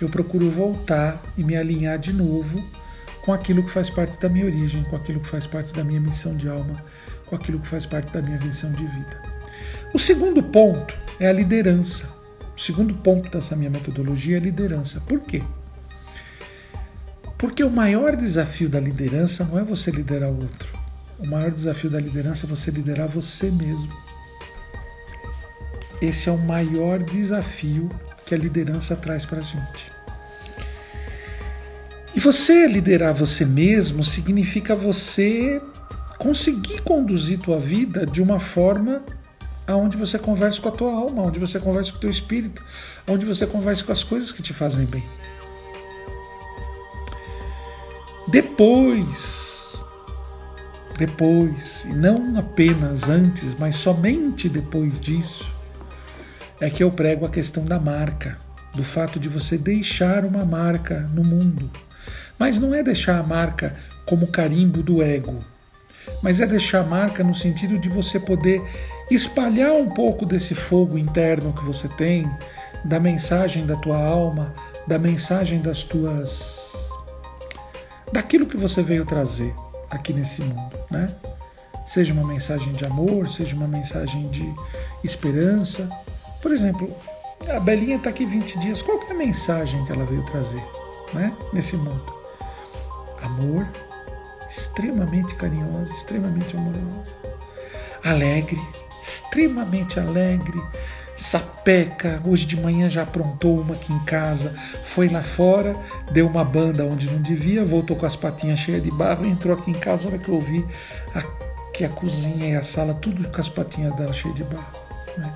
eu 0.00 0.08
procuro 0.08 0.50
voltar 0.50 1.22
e 1.36 1.42
me 1.42 1.56
alinhar 1.56 1.98
de 1.98 2.12
novo 2.12 2.62
com 3.24 3.32
aquilo 3.32 3.62
que 3.62 3.70
faz 3.70 3.90
parte 3.90 4.18
da 4.20 4.28
minha 4.28 4.46
origem, 4.46 4.84
com 4.84 4.96
aquilo 4.96 5.20
que 5.20 5.28
faz 5.28 5.46
parte 5.46 5.72
da 5.74 5.82
minha 5.82 6.00
missão 6.00 6.36
de 6.36 6.48
alma, 6.48 6.82
com 7.26 7.34
aquilo 7.34 7.58
que 7.58 7.68
faz 7.68 7.84
parte 7.84 8.12
da 8.12 8.22
minha 8.22 8.38
visão 8.38 8.70
de 8.72 8.86
vida. 8.86 9.35
O 9.94 9.98
segundo 9.98 10.42
ponto 10.42 10.94
é 11.18 11.28
a 11.28 11.32
liderança. 11.32 12.08
O 12.56 12.60
segundo 12.60 12.94
ponto 12.94 13.30
dessa 13.30 13.54
minha 13.54 13.70
metodologia 13.70 14.36
é 14.36 14.40
a 14.40 14.42
liderança. 14.42 15.00
Por 15.00 15.20
quê? 15.20 15.42
Porque 17.38 17.62
o 17.62 17.70
maior 17.70 18.16
desafio 18.16 18.68
da 18.68 18.80
liderança 18.80 19.44
não 19.44 19.58
é 19.58 19.64
você 19.64 19.90
liderar 19.90 20.30
o 20.30 20.36
outro. 20.36 20.68
O 21.18 21.26
maior 21.26 21.50
desafio 21.50 21.90
da 21.90 22.00
liderança 22.00 22.46
é 22.46 22.48
você 22.48 22.70
liderar 22.70 23.08
você 23.08 23.50
mesmo. 23.50 23.88
Esse 26.00 26.28
é 26.28 26.32
o 26.32 26.38
maior 26.38 27.02
desafio 27.02 27.90
que 28.26 28.34
a 28.34 28.38
liderança 28.38 28.96
traz 28.96 29.24
para 29.24 29.38
a 29.38 29.42
gente. 29.42 29.90
E 32.14 32.20
você 32.20 32.66
liderar 32.66 33.14
você 33.14 33.44
mesmo 33.44 34.02
significa 34.02 34.74
você 34.74 35.60
conseguir 36.18 36.80
conduzir 36.82 37.38
tua 37.38 37.58
vida 37.58 38.06
de 38.06 38.22
uma 38.22 38.40
forma 38.40 39.02
aonde 39.66 39.96
você 39.96 40.18
conversa 40.18 40.60
com 40.60 40.68
a 40.68 40.72
tua 40.72 40.92
alma, 40.92 41.22
onde 41.22 41.38
você 41.38 41.58
conversa 41.58 41.90
com 41.90 41.98
o 41.98 42.00
teu 42.00 42.10
espírito, 42.10 42.64
onde 43.06 43.26
você 43.26 43.46
conversa 43.46 43.84
com 43.84 43.92
as 43.92 44.04
coisas 44.04 44.32
que 44.32 44.42
te 44.42 44.54
fazem 44.54 44.86
bem. 44.86 45.02
Depois, 48.28 49.84
depois, 50.98 51.84
e 51.84 51.92
não 51.92 52.38
apenas 52.38 53.08
antes, 53.08 53.54
mas 53.54 53.76
somente 53.76 54.48
depois 54.48 55.00
disso, 55.00 55.52
é 56.60 56.70
que 56.70 56.82
eu 56.82 56.90
prego 56.90 57.26
a 57.26 57.30
questão 57.30 57.64
da 57.64 57.78
marca, 57.78 58.38
do 58.74 58.82
fato 58.82 59.20
de 59.20 59.28
você 59.28 59.56
deixar 59.56 60.24
uma 60.24 60.44
marca 60.44 61.00
no 61.12 61.22
mundo. 61.22 61.70
Mas 62.38 62.58
não 62.58 62.74
é 62.74 62.82
deixar 62.82 63.18
a 63.18 63.22
marca 63.22 63.76
como 64.04 64.26
carimbo 64.26 64.82
do 64.82 65.02
ego, 65.02 65.44
mas 66.22 66.40
é 66.40 66.46
deixar 66.46 66.80
a 66.80 66.84
marca 66.86 67.22
no 67.22 67.34
sentido 67.34 67.78
de 67.78 67.88
você 67.88 68.18
poder 68.18 68.62
espalhar 69.10 69.72
um 69.72 69.88
pouco 69.88 70.26
desse 70.26 70.54
fogo 70.54 70.98
interno 70.98 71.52
que 71.52 71.64
você 71.64 71.88
tem, 71.88 72.30
da 72.84 73.00
mensagem 73.00 73.66
da 73.66 73.76
tua 73.76 73.98
alma, 73.98 74.54
da 74.86 74.98
mensagem 74.98 75.60
das 75.60 75.82
tuas 75.82 76.72
daquilo 78.12 78.46
que 78.46 78.56
você 78.56 78.82
veio 78.82 79.04
trazer 79.04 79.54
aqui 79.90 80.12
nesse 80.12 80.42
mundo, 80.42 80.76
né? 80.90 81.12
Seja 81.86 82.12
uma 82.12 82.26
mensagem 82.26 82.72
de 82.72 82.84
amor, 82.84 83.30
seja 83.30 83.54
uma 83.54 83.68
mensagem 83.68 84.28
de 84.28 84.52
esperança. 85.04 85.88
Por 86.40 86.52
exemplo, 86.52 86.92
a 87.48 87.60
Belinha 87.60 87.96
está 87.96 88.10
aqui 88.10 88.24
20 88.24 88.58
dias, 88.58 88.82
qual 88.82 89.00
é 89.08 89.10
a 89.12 89.14
mensagem 89.14 89.84
que 89.84 89.92
ela 89.92 90.04
veio 90.04 90.24
trazer, 90.24 90.64
né? 91.12 91.32
Nesse 91.52 91.76
mundo? 91.76 92.14
Amor, 93.22 93.68
extremamente 94.48 95.34
carinhosa, 95.34 95.92
extremamente 95.92 96.56
amorosa, 96.56 97.16
alegre, 98.04 98.60
extremamente 99.06 100.00
alegre, 100.00 100.60
sapeca. 101.16 102.20
Hoje 102.24 102.44
de 102.46 102.60
manhã 102.60 102.90
já 102.90 103.02
aprontou 103.02 103.60
uma 103.60 103.74
aqui 103.74 103.92
em 103.92 104.04
casa, 104.04 104.54
foi 104.84 105.08
lá 105.08 105.22
fora, 105.22 105.76
deu 106.10 106.26
uma 106.26 106.44
banda 106.44 106.84
onde 106.84 107.10
não 107.10 107.22
devia, 107.22 107.64
voltou 107.64 107.96
com 107.96 108.04
as 108.04 108.16
patinhas 108.16 108.58
cheias 108.58 108.82
de 108.82 108.90
barro, 108.90 109.24
entrou 109.24 109.56
aqui 109.56 109.70
em 109.70 109.74
casa. 109.74 110.04
A 110.04 110.08
hora 110.08 110.18
que 110.18 110.28
eu 110.28 110.40
vi 110.40 110.66
que 111.72 111.84
a 111.84 111.88
cozinha 111.88 112.48
e 112.48 112.56
a 112.56 112.62
sala, 112.62 112.94
tudo 112.94 113.28
com 113.28 113.40
as 113.40 113.48
patinhas 113.48 113.94
dela 113.94 114.12
cheias 114.12 114.34
de 114.34 114.44
barro. 114.44 114.86
Né? 115.16 115.32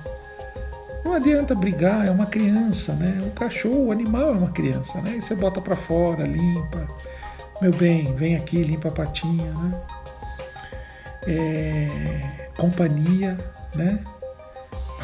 Não 1.05 1.13
adianta 1.13 1.55
brigar, 1.55 2.05
é 2.05 2.11
uma 2.11 2.25
criança, 2.25 2.93
né? 2.93 3.21
O 3.25 3.31
cachorro, 3.31 3.87
o 3.87 3.91
animal 3.91 4.29
é 4.29 4.37
uma 4.37 4.51
criança, 4.51 5.01
né? 5.01 5.15
E 5.17 5.21
você 5.21 5.33
bota 5.33 5.59
para 5.59 5.75
fora, 5.75 6.25
limpa. 6.25 6.87
Meu 7.59 7.71
bem, 7.73 8.15
vem 8.15 8.35
aqui, 8.35 8.63
limpa 8.63 8.89
a 8.89 8.91
patinha, 8.91 9.51
né? 9.51 9.81
É, 11.27 12.49
companhia, 12.55 13.37
né? 13.75 14.03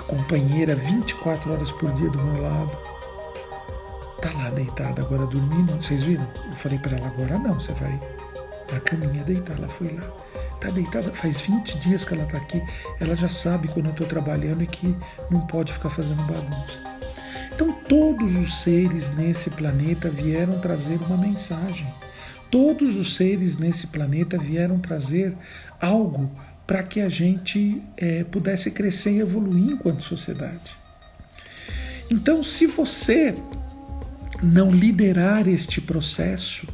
companheira 0.08 0.75
24 0.75 1.53
horas 1.53 1.71
por 1.73 1.91
dia 1.91 2.10
do 2.10 2.23
meu 2.23 2.41
lado. 2.41 2.77
Tá 4.21 4.32
lá 4.36 4.49
deitada 4.49 5.01
agora 5.01 5.25
dormindo. 5.27 5.75
Vocês 5.75 6.03
viram? 6.03 6.27
Eu 6.49 6.58
falei 6.58 6.80
para 6.80 6.97
ela 6.97 7.08
agora 7.08 7.38
não, 7.38 7.53
você 7.53 7.73
vai 7.73 7.99
na 8.71 8.80
caminha 8.80 9.23
deitar. 9.23 9.58
Ela 9.58 9.67
foi 9.67 9.91
lá. 9.91 10.03
Tá 10.60 10.69
deitada, 10.69 11.13
faz 11.13 11.39
20 11.41 11.77
dias 11.80 12.03
que 12.03 12.13
ela 12.13 12.25
tá 12.25 12.38
aqui. 12.38 12.63
Ela 12.99 13.15
já 13.15 13.30
sabe 13.30 13.67
quando 13.67 13.88
eu 13.88 13.93
tô 13.93 14.06
trabalhando 14.06 14.63
e 14.63 14.67
que 14.67 14.95
não 15.30 15.45
pode 15.45 15.71
ficar 15.73 15.89
fazendo 15.89 16.23
bagunça. 16.23 16.80
Então 17.53 17.71
todos 17.71 18.36
os 18.36 18.62
seres 18.62 19.12
nesse 19.12 19.49
planeta 19.51 20.10
vieram 20.10 20.60
trazer 20.60 20.99
uma 21.08 21.17
mensagem. 21.17 21.88
Todos 22.49 22.95
os 22.95 23.15
seres 23.15 23.58
nesse 23.58 23.88
planeta 23.88 24.38
vieram 24.38 24.80
trazer 24.80 25.36
algo 25.82 26.32
para 26.67 26.84
que 26.84 26.99
a 26.99 27.08
gente 27.08 27.82
é, 27.95 28.25
pudesse 28.25 28.69
crescer 28.71 29.13
e 29.13 29.19
evoluir 29.21 29.71
enquanto 29.71 30.03
sociedade. 30.03 30.77
Então, 32.12 32.43
se 32.43 32.67
você 32.67 33.34
não 34.43 34.69
liderar 34.69 35.47
este 35.47 35.82
processo 35.82 36.67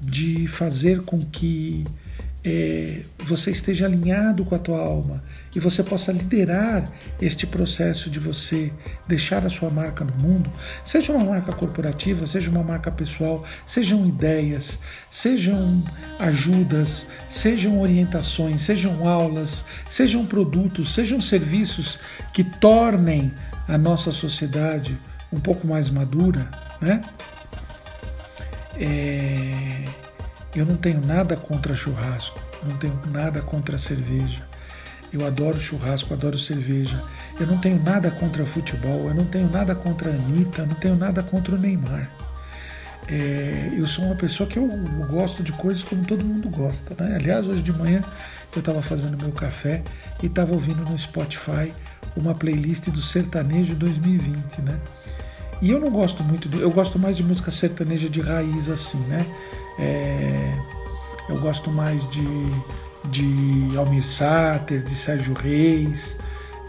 de 0.00 0.46
fazer 0.46 1.02
com 1.02 1.18
que 1.18 1.84
é, 2.48 3.02
você 3.24 3.50
esteja 3.50 3.84
alinhado 3.84 4.42
com 4.42 4.54
a 4.54 4.58
tua 4.58 4.78
alma 4.78 5.22
e 5.54 5.60
você 5.60 5.82
possa 5.82 6.10
liderar 6.10 6.90
este 7.20 7.46
processo 7.46 8.08
de 8.08 8.18
você 8.18 8.72
deixar 9.06 9.44
a 9.44 9.50
sua 9.50 9.68
marca 9.68 10.02
no 10.02 10.14
mundo, 10.14 10.50
seja 10.82 11.12
uma 11.12 11.24
marca 11.24 11.52
corporativa, 11.52 12.26
seja 12.26 12.50
uma 12.50 12.62
marca 12.62 12.90
pessoal, 12.90 13.44
sejam 13.66 14.02
ideias, 14.06 14.80
sejam 15.10 15.84
ajudas, 16.18 17.06
sejam 17.28 17.80
orientações, 17.80 18.62
sejam 18.62 19.06
aulas, 19.06 19.64
sejam 19.86 20.24
produtos, 20.24 20.94
sejam 20.94 21.20
serviços 21.20 21.98
que 22.32 22.42
tornem 22.42 23.30
a 23.66 23.76
nossa 23.76 24.10
sociedade 24.10 24.98
um 25.30 25.38
pouco 25.38 25.66
mais 25.66 25.90
madura, 25.90 26.50
né? 26.80 27.02
É 28.80 30.07
eu 30.58 30.66
não 30.66 30.76
tenho 30.76 31.04
nada 31.04 31.36
contra 31.36 31.74
churrasco, 31.74 32.40
não 32.68 32.76
tenho 32.76 32.98
nada 33.10 33.40
contra 33.40 33.78
cerveja. 33.78 34.46
Eu 35.12 35.26
adoro 35.26 35.58
churrasco, 35.58 36.12
adoro 36.12 36.38
cerveja. 36.38 37.02
Eu 37.40 37.46
não 37.46 37.58
tenho 37.58 37.82
nada 37.82 38.10
contra 38.10 38.44
futebol, 38.44 39.08
eu 39.08 39.14
não 39.14 39.24
tenho 39.24 39.48
nada 39.48 39.74
contra 39.74 40.10
a 40.10 40.14
Anitta, 40.14 40.66
não 40.66 40.74
tenho 40.74 40.96
nada 40.96 41.22
contra 41.22 41.54
o 41.54 41.58
Neymar. 41.58 42.10
É, 43.08 43.70
eu 43.72 43.86
sou 43.86 44.04
uma 44.04 44.16
pessoa 44.16 44.46
que 44.46 44.58
eu, 44.58 44.68
eu, 44.68 45.06
gosto 45.06 45.42
de 45.42 45.50
coisas 45.52 45.82
como 45.82 46.04
todo 46.04 46.22
mundo 46.22 46.50
gosta. 46.50 46.94
Né? 47.02 47.16
Aliás, 47.16 47.46
hoje 47.46 47.62
de 47.62 47.72
manhã 47.72 48.04
eu 48.54 48.60
estava 48.60 48.82
fazendo 48.82 49.16
meu 49.16 49.32
café 49.32 49.82
e 50.22 50.26
estava 50.26 50.52
ouvindo 50.52 50.82
no 50.84 50.98
Spotify 50.98 51.72
uma 52.14 52.34
playlist 52.34 52.90
do 52.90 53.00
Sertanejo 53.00 53.74
2020, 53.76 54.62
né? 54.62 54.78
E 55.60 55.70
eu 55.70 55.80
não 55.80 55.90
gosto 55.90 56.22
muito, 56.22 56.48
de, 56.48 56.60
eu 56.60 56.70
gosto 56.70 56.98
mais 56.98 57.16
de 57.16 57.22
música 57.24 57.50
sertaneja 57.50 58.08
de 58.08 58.20
raiz 58.20 58.68
assim, 58.68 58.98
né? 59.00 59.26
É, 59.78 60.52
eu 61.28 61.40
gosto 61.40 61.70
mais 61.70 62.08
de, 62.08 62.24
de 63.10 63.76
Almir 63.76 64.04
Sater, 64.04 64.82
de 64.82 64.94
Sérgio 64.94 65.34
Reis, 65.34 66.16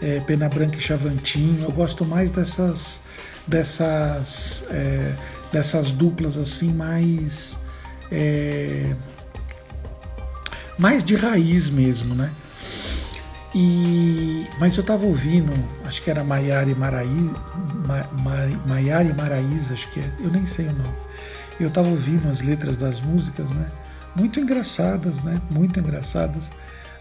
é, 0.02 0.20
Pena 0.20 0.48
Branca 0.48 0.76
e 0.76 0.80
Chavantinho. 0.80 1.64
Eu 1.64 1.72
gosto 1.72 2.04
mais 2.04 2.30
dessas 2.30 3.02
dessas 3.46 4.64
é, 4.70 5.14
dessas 5.52 5.92
duplas 5.92 6.36
assim 6.36 6.72
mais 6.72 7.58
é, 8.10 8.94
mais 10.78 11.04
de 11.04 11.14
raiz 11.14 11.68
mesmo, 11.68 12.14
né? 12.14 12.30
E, 13.54 14.46
mas 14.58 14.76
eu 14.76 14.82
estava 14.82 15.04
ouvindo, 15.04 15.52
acho 15.84 16.02
que 16.02 16.10
era 16.10 16.22
Maiara 16.22 16.70
e 16.70 16.74
Maraíza, 16.74 17.34
Ma, 18.22 18.80
e 18.80 19.12
Maraíza, 19.12 19.74
acho 19.74 19.90
que 19.90 20.00
é, 20.00 20.10
eu 20.20 20.30
nem 20.30 20.46
sei 20.46 20.66
o 20.66 20.72
nome 20.72 20.94
eu 21.62 21.68
estava 21.68 21.88
ouvindo 21.88 22.28
as 22.28 22.40
letras 22.40 22.76
das 22.76 23.00
músicas, 23.00 23.48
né? 23.50 23.66
Muito 24.16 24.40
engraçadas, 24.40 25.22
né? 25.22 25.40
Muito 25.50 25.78
engraçadas. 25.78 26.50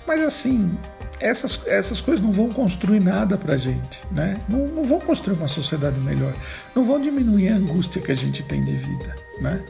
Mas 0.05 0.21
assim, 0.21 0.77
essas, 1.19 1.61
essas 1.65 2.01
coisas 2.01 2.23
não 2.23 2.31
vão 2.31 2.49
construir 2.49 2.99
nada 2.99 3.37
para 3.37 3.53
a 3.53 3.57
gente, 3.57 4.01
né? 4.11 4.39
Não, 4.49 4.67
não 4.67 4.83
vão 4.83 4.99
construir 4.99 5.37
uma 5.37 5.47
sociedade 5.47 5.99
melhor, 6.01 6.33
não 6.75 6.85
vão 6.85 7.01
diminuir 7.01 7.49
a 7.49 7.55
angústia 7.55 8.01
que 8.01 8.11
a 8.11 8.15
gente 8.15 8.43
tem 8.43 8.63
de 8.63 8.75
vida, 8.75 9.15
né? 9.39 9.61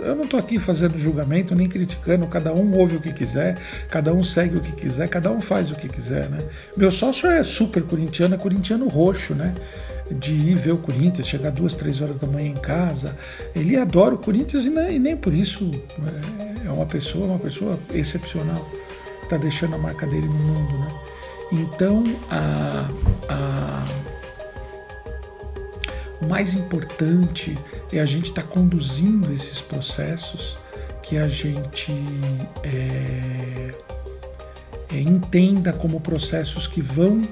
Eu 0.00 0.16
não 0.16 0.24
estou 0.24 0.38
aqui 0.38 0.58
fazendo 0.58 0.98
julgamento 0.98 1.54
nem 1.54 1.68
criticando, 1.68 2.26
cada 2.26 2.52
um 2.52 2.76
ouve 2.76 2.96
o 2.96 3.00
que 3.00 3.12
quiser, 3.12 3.56
cada 3.88 4.12
um 4.12 4.22
segue 4.22 4.56
o 4.56 4.60
que 4.60 4.72
quiser, 4.72 5.08
cada 5.08 5.30
um 5.30 5.40
faz 5.40 5.70
o 5.70 5.74
que 5.74 5.88
quiser, 5.88 6.28
né? 6.28 6.38
Meu 6.76 6.90
sócio 6.90 7.28
é 7.28 7.44
super 7.44 7.82
corintiano, 7.82 8.34
é 8.34 8.38
corintiano 8.38 8.88
roxo, 8.88 9.34
né? 9.34 9.54
de 10.10 10.32
ir 10.32 10.54
ver 10.54 10.72
o 10.72 10.78
Corinthians, 10.78 11.28
chegar 11.28 11.50
duas, 11.50 11.74
três 11.74 12.00
horas 12.00 12.18
da 12.18 12.26
manhã 12.26 12.48
em 12.48 12.54
casa. 12.54 13.16
Ele 13.54 13.76
adora 13.76 14.14
o 14.14 14.18
Corinthians 14.18 14.64
e 14.64 14.70
nem, 14.70 14.96
e 14.96 14.98
nem 14.98 15.16
por 15.16 15.34
isso 15.34 15.70
é, 16.64 16.66
é 16.66 16.70
uma 16.70 16.86
pessoa, 16.86 17.26
uma 17.26 17.38
pessoa 17.38 17.78
excepcional. 17.92 18.68
Está 19.22 19.36
deixando 19.36 19.74
a 19.74 19.78
marca 19.78 20.06
dele 20.06 20.26
no 20.26 20.34
mundo, 20.34 20.78
né? 20.78 20.88
Então, 21.52 22.04
a, 22.30 22.88
a, 23.28 23.84
o 26.20 26.26
mais 26.26 26.54
importante 26.54 27.56
é 27.92 28.00
a 28.00 28.06
gente 28.06 28.30
estar 28.30 28.42
tá 28.42 28.48
conduzindo 28.48 29.32
esses 29.32 29.60
processos, 29.60 30.58
que 31.02 31.16
a 31.16 31.28
gente 31.28 31.92
é, 32.62 33.70
é, 34.92 35.00
entenda 35.00 35.72
como 35.72 36.00
processos 36.00 36.66
que 36.66 36.82
vão, 36.82 37.26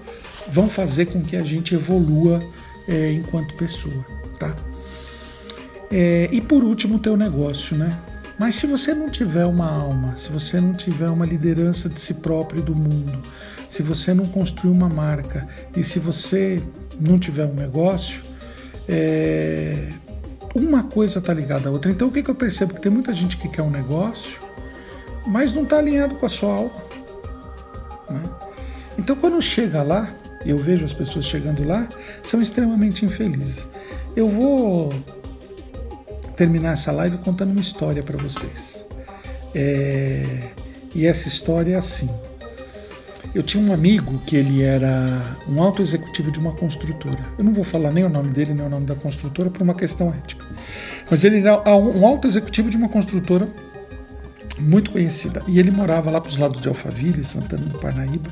vão 0.48 0.68
fazer 0.68 1.06
com 1.06 1.22
que 1.22 1.36
a 1.36 1.44
gente 1.44 1.74
evolua 1.74 2.40
é, 2.88 3.12
enquanto 3.12 3.54
pessoa, 3.54 4.04
tá? 4.38 4.54
É, 5.90 6.28
e 6.32 6.40
por 6.40 6.64
último, 6.64 6.96
o 6.96 6.98
teu 6.98 7.16
negócio, 7.16 7.76
né? 7.76 7.96
Mas 8.38 8.56
se 8.56 8.66
você 8.66 8.94
não 8.94 9.08
tiver 9.08 9.46
uma 9.46 9.70
alma, 9.70 10.16
se 10.16 10.30
você 10.30 10.60
não 10.60 10.72
tiver 10.72 11.08
uma 11.08 11.24
liderança 11.24 11.88
de 11.88 11.98
si 11.98 12.14
próprio 12.14 12.60
e 12.60 12.62
do 12.62 12.74
mundo, 12.74 13.20
se 13.70 13.82
você 13.82 14.12
não 14.12 14.26
construir 14.26 14.70
uma 14.70 14.88
marca 14.88 15.48
e 15.76 15.82
se 15.82 15.98
você 15.98 16.62
não 17.00 17.18
tiver 17.18 17.46
um 17.46 17.54
negócio, 17.54 18.22
é, 18.88 19.88
uma 20.54 20.84
coisa 20.84 21.18
está 21.18 21.34
ligada 21.34 21.68
à 21.68 21.72
outra. 21.72 21.90
Então 21.90 22.08
o 22.08 22.10
que, 22.10 22.22
que 22.22 22.30
eu 22.30 22.34
percebo? 22.34 22.74
Que 22.74 22.80
tem 22.80 22.92
muita 22.92 23.12
gente 23.12 23.36
que 23.36 23.48
quer 23.48 23.62
um 23.62 23.70
negócio, 23.70 24.40
mas 25.26 25.52
não 25.52 25.64
está 25.64 25.78
alinhado 25.78 26.14
com 26.16 26.26
a 26.26 26.28
sua 26.28 26.54
alma. 26.54 26.84
Né? 28.10 28.22
Então 28.98 29.16
quando 29.16 29.40
chega 29.42 29.82
lá, 29.82 30.08
eu 30.44 30.58
vejo 30.58 30.84
as 30.84 30.92
pessoas 30.92 31.24
chegando 31.24 31.66
lá, 31.66 31.88
são 32.22 32.40
extremamente 32.40 33.04
infelizes. 33.04 33.66
Eu 34.14 34.28
vou 34.28 34.92
terminar 36.36 36.74
essa 36.74 36.92
live 36.92 37.18
contando 37.18 37.50
uma 37.50 37.60
história 37.60 38.02
para 38.02 38.16
vocês. 38.16 38.84
É, 39.54 40.50
e 40.94 41.06
essa 41.06 41.28
história 41.28 41.74
é 41.74 41.78
assim. 41.78 42.08
Eu 43.36 43.42
tinha 43.42 43.62
um 43.62 43.72
amigo 43.72 44.18
que 44.26 44.34
ele 44.34 44.62
era 44.62 45.36
um 45.48 45.62
alto 45.62 45.82
executivo 45.82 46.30
de 46.30 46.38
uma 46.38 46.52
construtora. 46.52 47.22
Eu 47.38 47.44
não 47.44 47.52
vou 47.52 47.64
falar 47.64 47.92
nem 47.92 48.04
o 48.04 48.08
nome 48.08 48.30
dele, 48.30 48.54
nem 48.54 48.64
o 48.64 48.68
nome 48.68 48.86
da 48.86 48.94
construtora 48.94 49.50
por 49.50 49.62
uma 49.62 49.74
questão 49.74 50.08
ética. 50.08 50.44
Mas 51.10 51.22
ele 51.22 51.38
era 51.38 51.62
um 51.76 52.06
alto 52.06 52.26
executivo 52.26 52.70
de 52.70 52.76
uma 52.76 52.88
construtora 52.88 53.48
muito 54.58 54.90
conhecida. 54.90 55.42
E 55.46 55.58
ele 55.58 55.70
morava 55.70 56.10
lá 56.10 56.20
para 56.20 56.30
os 56.30 56.36
lados 56.38 56.60
de 56.60 56.68
Alphaville, 56.68 57.22
Santana 57.22 57.66
do 57.66 57.78
Parnaíba 57.78 58.30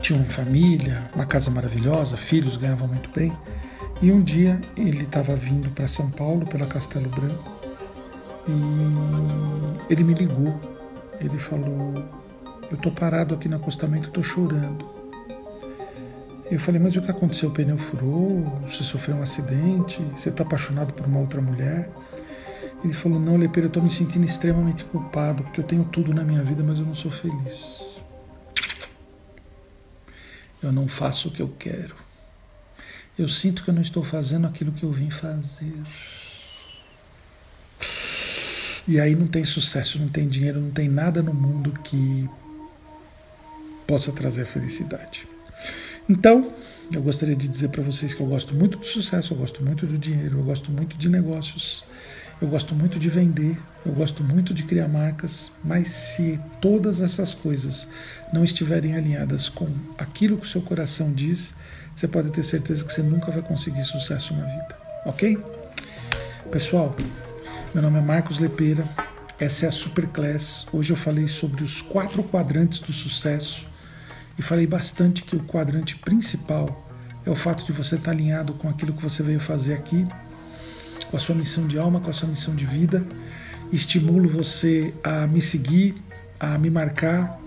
tinha 0.00 0.18
uma 0.18 0.28
família, 0.28 1.10
uma 1.14 1.26
casa 1.26 1.50
maravilhosa, 1.50 2.16
filhos 2.16 2.56
ganhavam 2.56 2.88
muito 2.88 3.10
bem. 3.10 3.32
E 4.00 4.12
um 4.12 4.22
dia 4.22 4.60
ele 4.76 5.02
estava 5.02 5.34
vindo 5.34 5.68
para 5.70 5.88
São 5.88 6.08
Paulo 6.10 6.46
pela 6.46 6.66
Castelo 6.66 7.08
Branco 7.10 7.52
e 8.48 9.92
ele 9.92 10.04
me 10.04 10.14
ligou. 10.14 10.58
Ele 11.20 11.38
falou: 11.38 11.94
Eu 12.70 12.76
estou 12.76 12.92
parado 12.92 13.34
aqui 13.34 13.48
no 13.48 13.56
acostamento, 13.56 14.08
estou 14.08 14.22
chorando. 14.22 14.86
Eu 16.50 16.60
falei: 16.60 16.80
Mas 16.80 16.96
o 16.96 17.02
que 17.02 17.10
aconteceu? 17.10 17.48
O 17.48 17.52
pneu 17.52 17.78
furou? 17.78 18.44
Você 18.68 18.82
sofreu 18.82 19.16
um 19.16 19.22
acidente? 19.22 20.02
Você 20.16 20.28
está 20.28 20.42
apaixonado 20.42 20.92
por 20.92 21.06
uma 21.06 21.20
outra 21.20 21.40
mulher? 21.40 21.90
Ele 22.84 22.92
falou: 22.92 23.18
Não, 23.18 23.36
Lepeira, 23.36 23.66
eu 23.66 23.68
estou 23.68 23.82
me 23.82 23.90
sentindo 23.90 24.24
extremamente 24.24 24.84
culpado 24.84 25.42
porque 25.42 25.60
eu 25.60 25.64
tenho 25.64 25.84
tudo 25.84 26.14
na 26.14 26.22
minha 26.24 26.42
vida, 26.42 26.62
mas 26.62 26.78
eu 26.78 26.86
não 26.86 26.94
sou 26.94 27.10
feliz. 27.10 27.96
Eu 30.62 30.72
não 30.72 30.88
faço 30.88 31.28
o 31.28 31.30
que 31.30 31.40
eu 31.40 31.52
quero. 31.58 31.94
Eu 33.18 33.28
sinto 33.28 33.64
que 33.64 33.70
eu 33.70 33.74
não 33.74 33.82
estou 33.82 34.04
fazendo 34.04 34.46
aquilo 34.46 34.72
que 34.72 34.84
eu 34.84 34.92
vim 34.92 35.10
fazer. 35.10 35.74
E 38.86 38.98
aí 38.98 39.14
não 39.14 39.26
tem 39.26 39.44
sucesso, 39.44 39.98
não 39.98 40.08
tem 40.08 40.26
dinheiro, 40.26 40.60
não 40.60 40.70
tem 40.70 40.88
nada 40.88 41.22
no 41.22 41.34
mundo 41.34 41.72
que 41.84 42.28
possa 43.88 44.12
trazer 44.12 44.44
felicidade. 44.44 45.26
Então, 46.06 46.52
eu 46.92 47.00
gostaria 47.02 47.34
de 47.34 47.48
dizer 47.48 47.70
para 47.70 47.82
vocês 47.82 48.12
que 48.12 48.20
eu 48.20 48.26
gosto 48.26 48.54
muito 48.54 48.76
do 48.76 48.84
sucesso, 48.84 49.32
eu 49.32 49.38
gosto 49.38 49.64
muito 49.64 49.86
do 49.86 49.96
dinheiro, 49.96 50.38
eu 50.38 50.44
gosto 50.44 50.70
muito 50.70 50.96
de 50.98 51.08
negócios, 51.08 51.84
eu 52.40 52.46
gosto 52.48 52.74
muito 52.74 52.98
de 52.98 53.08
vender, 53.08 53.58
eu 53.86 53.92
gosto 53.92 54.22
muito 54.22 54.52
de 54.52 54.62
criar 54.62 54.88
marcas, 54.88 55.50
mas 55.64 55.88
se 55.88 56.38
todas 56.60 57.00
essas 57.00 57.32
coisas 57.32 57.88
não 58.30 58.44
estiverem 58.44 58.94
alinhadas 58.94 59.48
com 59.48 59.68
aquilo 59.96 60.36
que 60.36 60.44
o 60.44 60.48
seu 60.48 60.60
coração 60.60 61.10
diz, 61.10 61.54
você 61.96 62.06
pode 62.06 62.30
ter 62.30 62.42
certeza 62.42 62.84
que 62.84 62.92
você 62.92 63.02
nunca 63.02 63.32
vai 63.32 63.42
conseguir 63.42 63.84
sucesso 63.84 64.34
na 64.34 64.44
vida, 64.44 64.78
ok? 65.06 65.38
Pessoal, 66.50 66.94
meu 67.72 67.82
nome 67.82 67.98
é 67.98 68.02
Marcos 68.02 68.38
Lepeira, 68.38 68.84
essa 69.40 69.66
é 69.66 69.68
a 69.68 69.72
Superclass. 69.72 70.66
Hoje 70.72 70.92
eu 70.92 70.96
falei 70.96 71.26
sobre 71.26 71.62
os 71.62 71.80
quatro 71.80 72.24
quadrantes 72.24 72.80
do 72.80 72.92
sucesso 72.92 73.67
e 74.38 74.42
falei 74.42 74.66
bastante 74.66 75.24
que 75.24 75.34
o 75.34 75.42
quadrante 75.42 75.96
principal 75.96 76.86
é 77.26 77.30
o 77.30 77.34
fato 77.34 77.64
de 77.64 77.72
você 77.72 77.96
estar 77.96 78.12
alinhado 78.12 78.54
com 78.54 78.68
aquilo 78.68 78.92
que 78.92 79.02
você 79.02 79.22
veio 79.22 79.40
fazer 79.40 79.74
aqui, 79.74 80.06
com 81.10 81.16
a 81.16 81.20
sua 81.20 81.34
missão 81.34 81.66
de 81.66 81.78
alma, 81.78 82.00
com 82.00 82.10
a 82.10 82.12
sua 82.12 82.28
missão 82.28 82.54
de 82.54 82.64
vida. 82.64 83.04
Estimulo 83.72 84.28
você 84.28 84.94
a 85.02 85.26
me 85.26 85.42
seguir, 85.42 86.00
a 86.38 86.56
me 86.56 86.70
marcar 86.70 87.38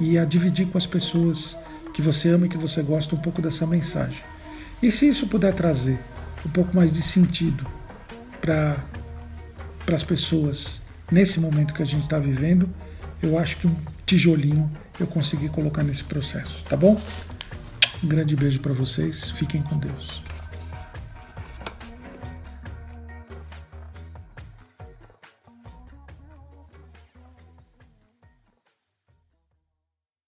e 0.00 0.18
a 0.18 0.24
dividir 0.24 0.66
com 0.66 0.76
as 0.76 0.86
pessoas 0.86 1.56
que 1.94 2.02
você 2.02 2.30
ama 2.30 2.46
e 2.46 2.48
que 2.48 2.58
você 2.58 2.82
gosta 2.82 3.14
um 3.14 3.18
pouco 3.18 3.40
dessa 3.40 3.66
mensagem. 3.66 4.22
E 4.82 4.90
se 4.90 5.08
isso 5.08 5.26
puder 5.26 5.54
trazer 5.54 5.98
um 6.44 6.48
pouco 6.48 6.74
mais 6.74 6.92
de 6.92 7.02
sentido 7.02 7.66
para 8.40 8.76
as 9.94 10.02
pessoas 10.02 10.80
nesse 11.10 11.38
momento 11.38 11.74
que 11.74 11.82
a 11.82 11.86
gente 11.86 12.02
está 12.02 12.18
vivendo, 12.18 12.68
eu 13.22 13.38
acho 13.38 13.58
que 13.58 13.66
um 13.66 13.76
tijolinho 14.06 14.70
eu 15.02 15.06
consegui 15.06 15.48
colocar 15.48 15.82
nesse 15.82 16.04
processo, 16.04 16.62
tá 16.64 16.76
bom? 16.76 17.00
Um 18.02 18.08
grande 18.08 18.34
beijo 18.36 18.60
para 18.60 18.72
vocês, 18.72 19.30
fiquem 19.30 19.62
com 19.62 19.76
Deus. 19.76 20.22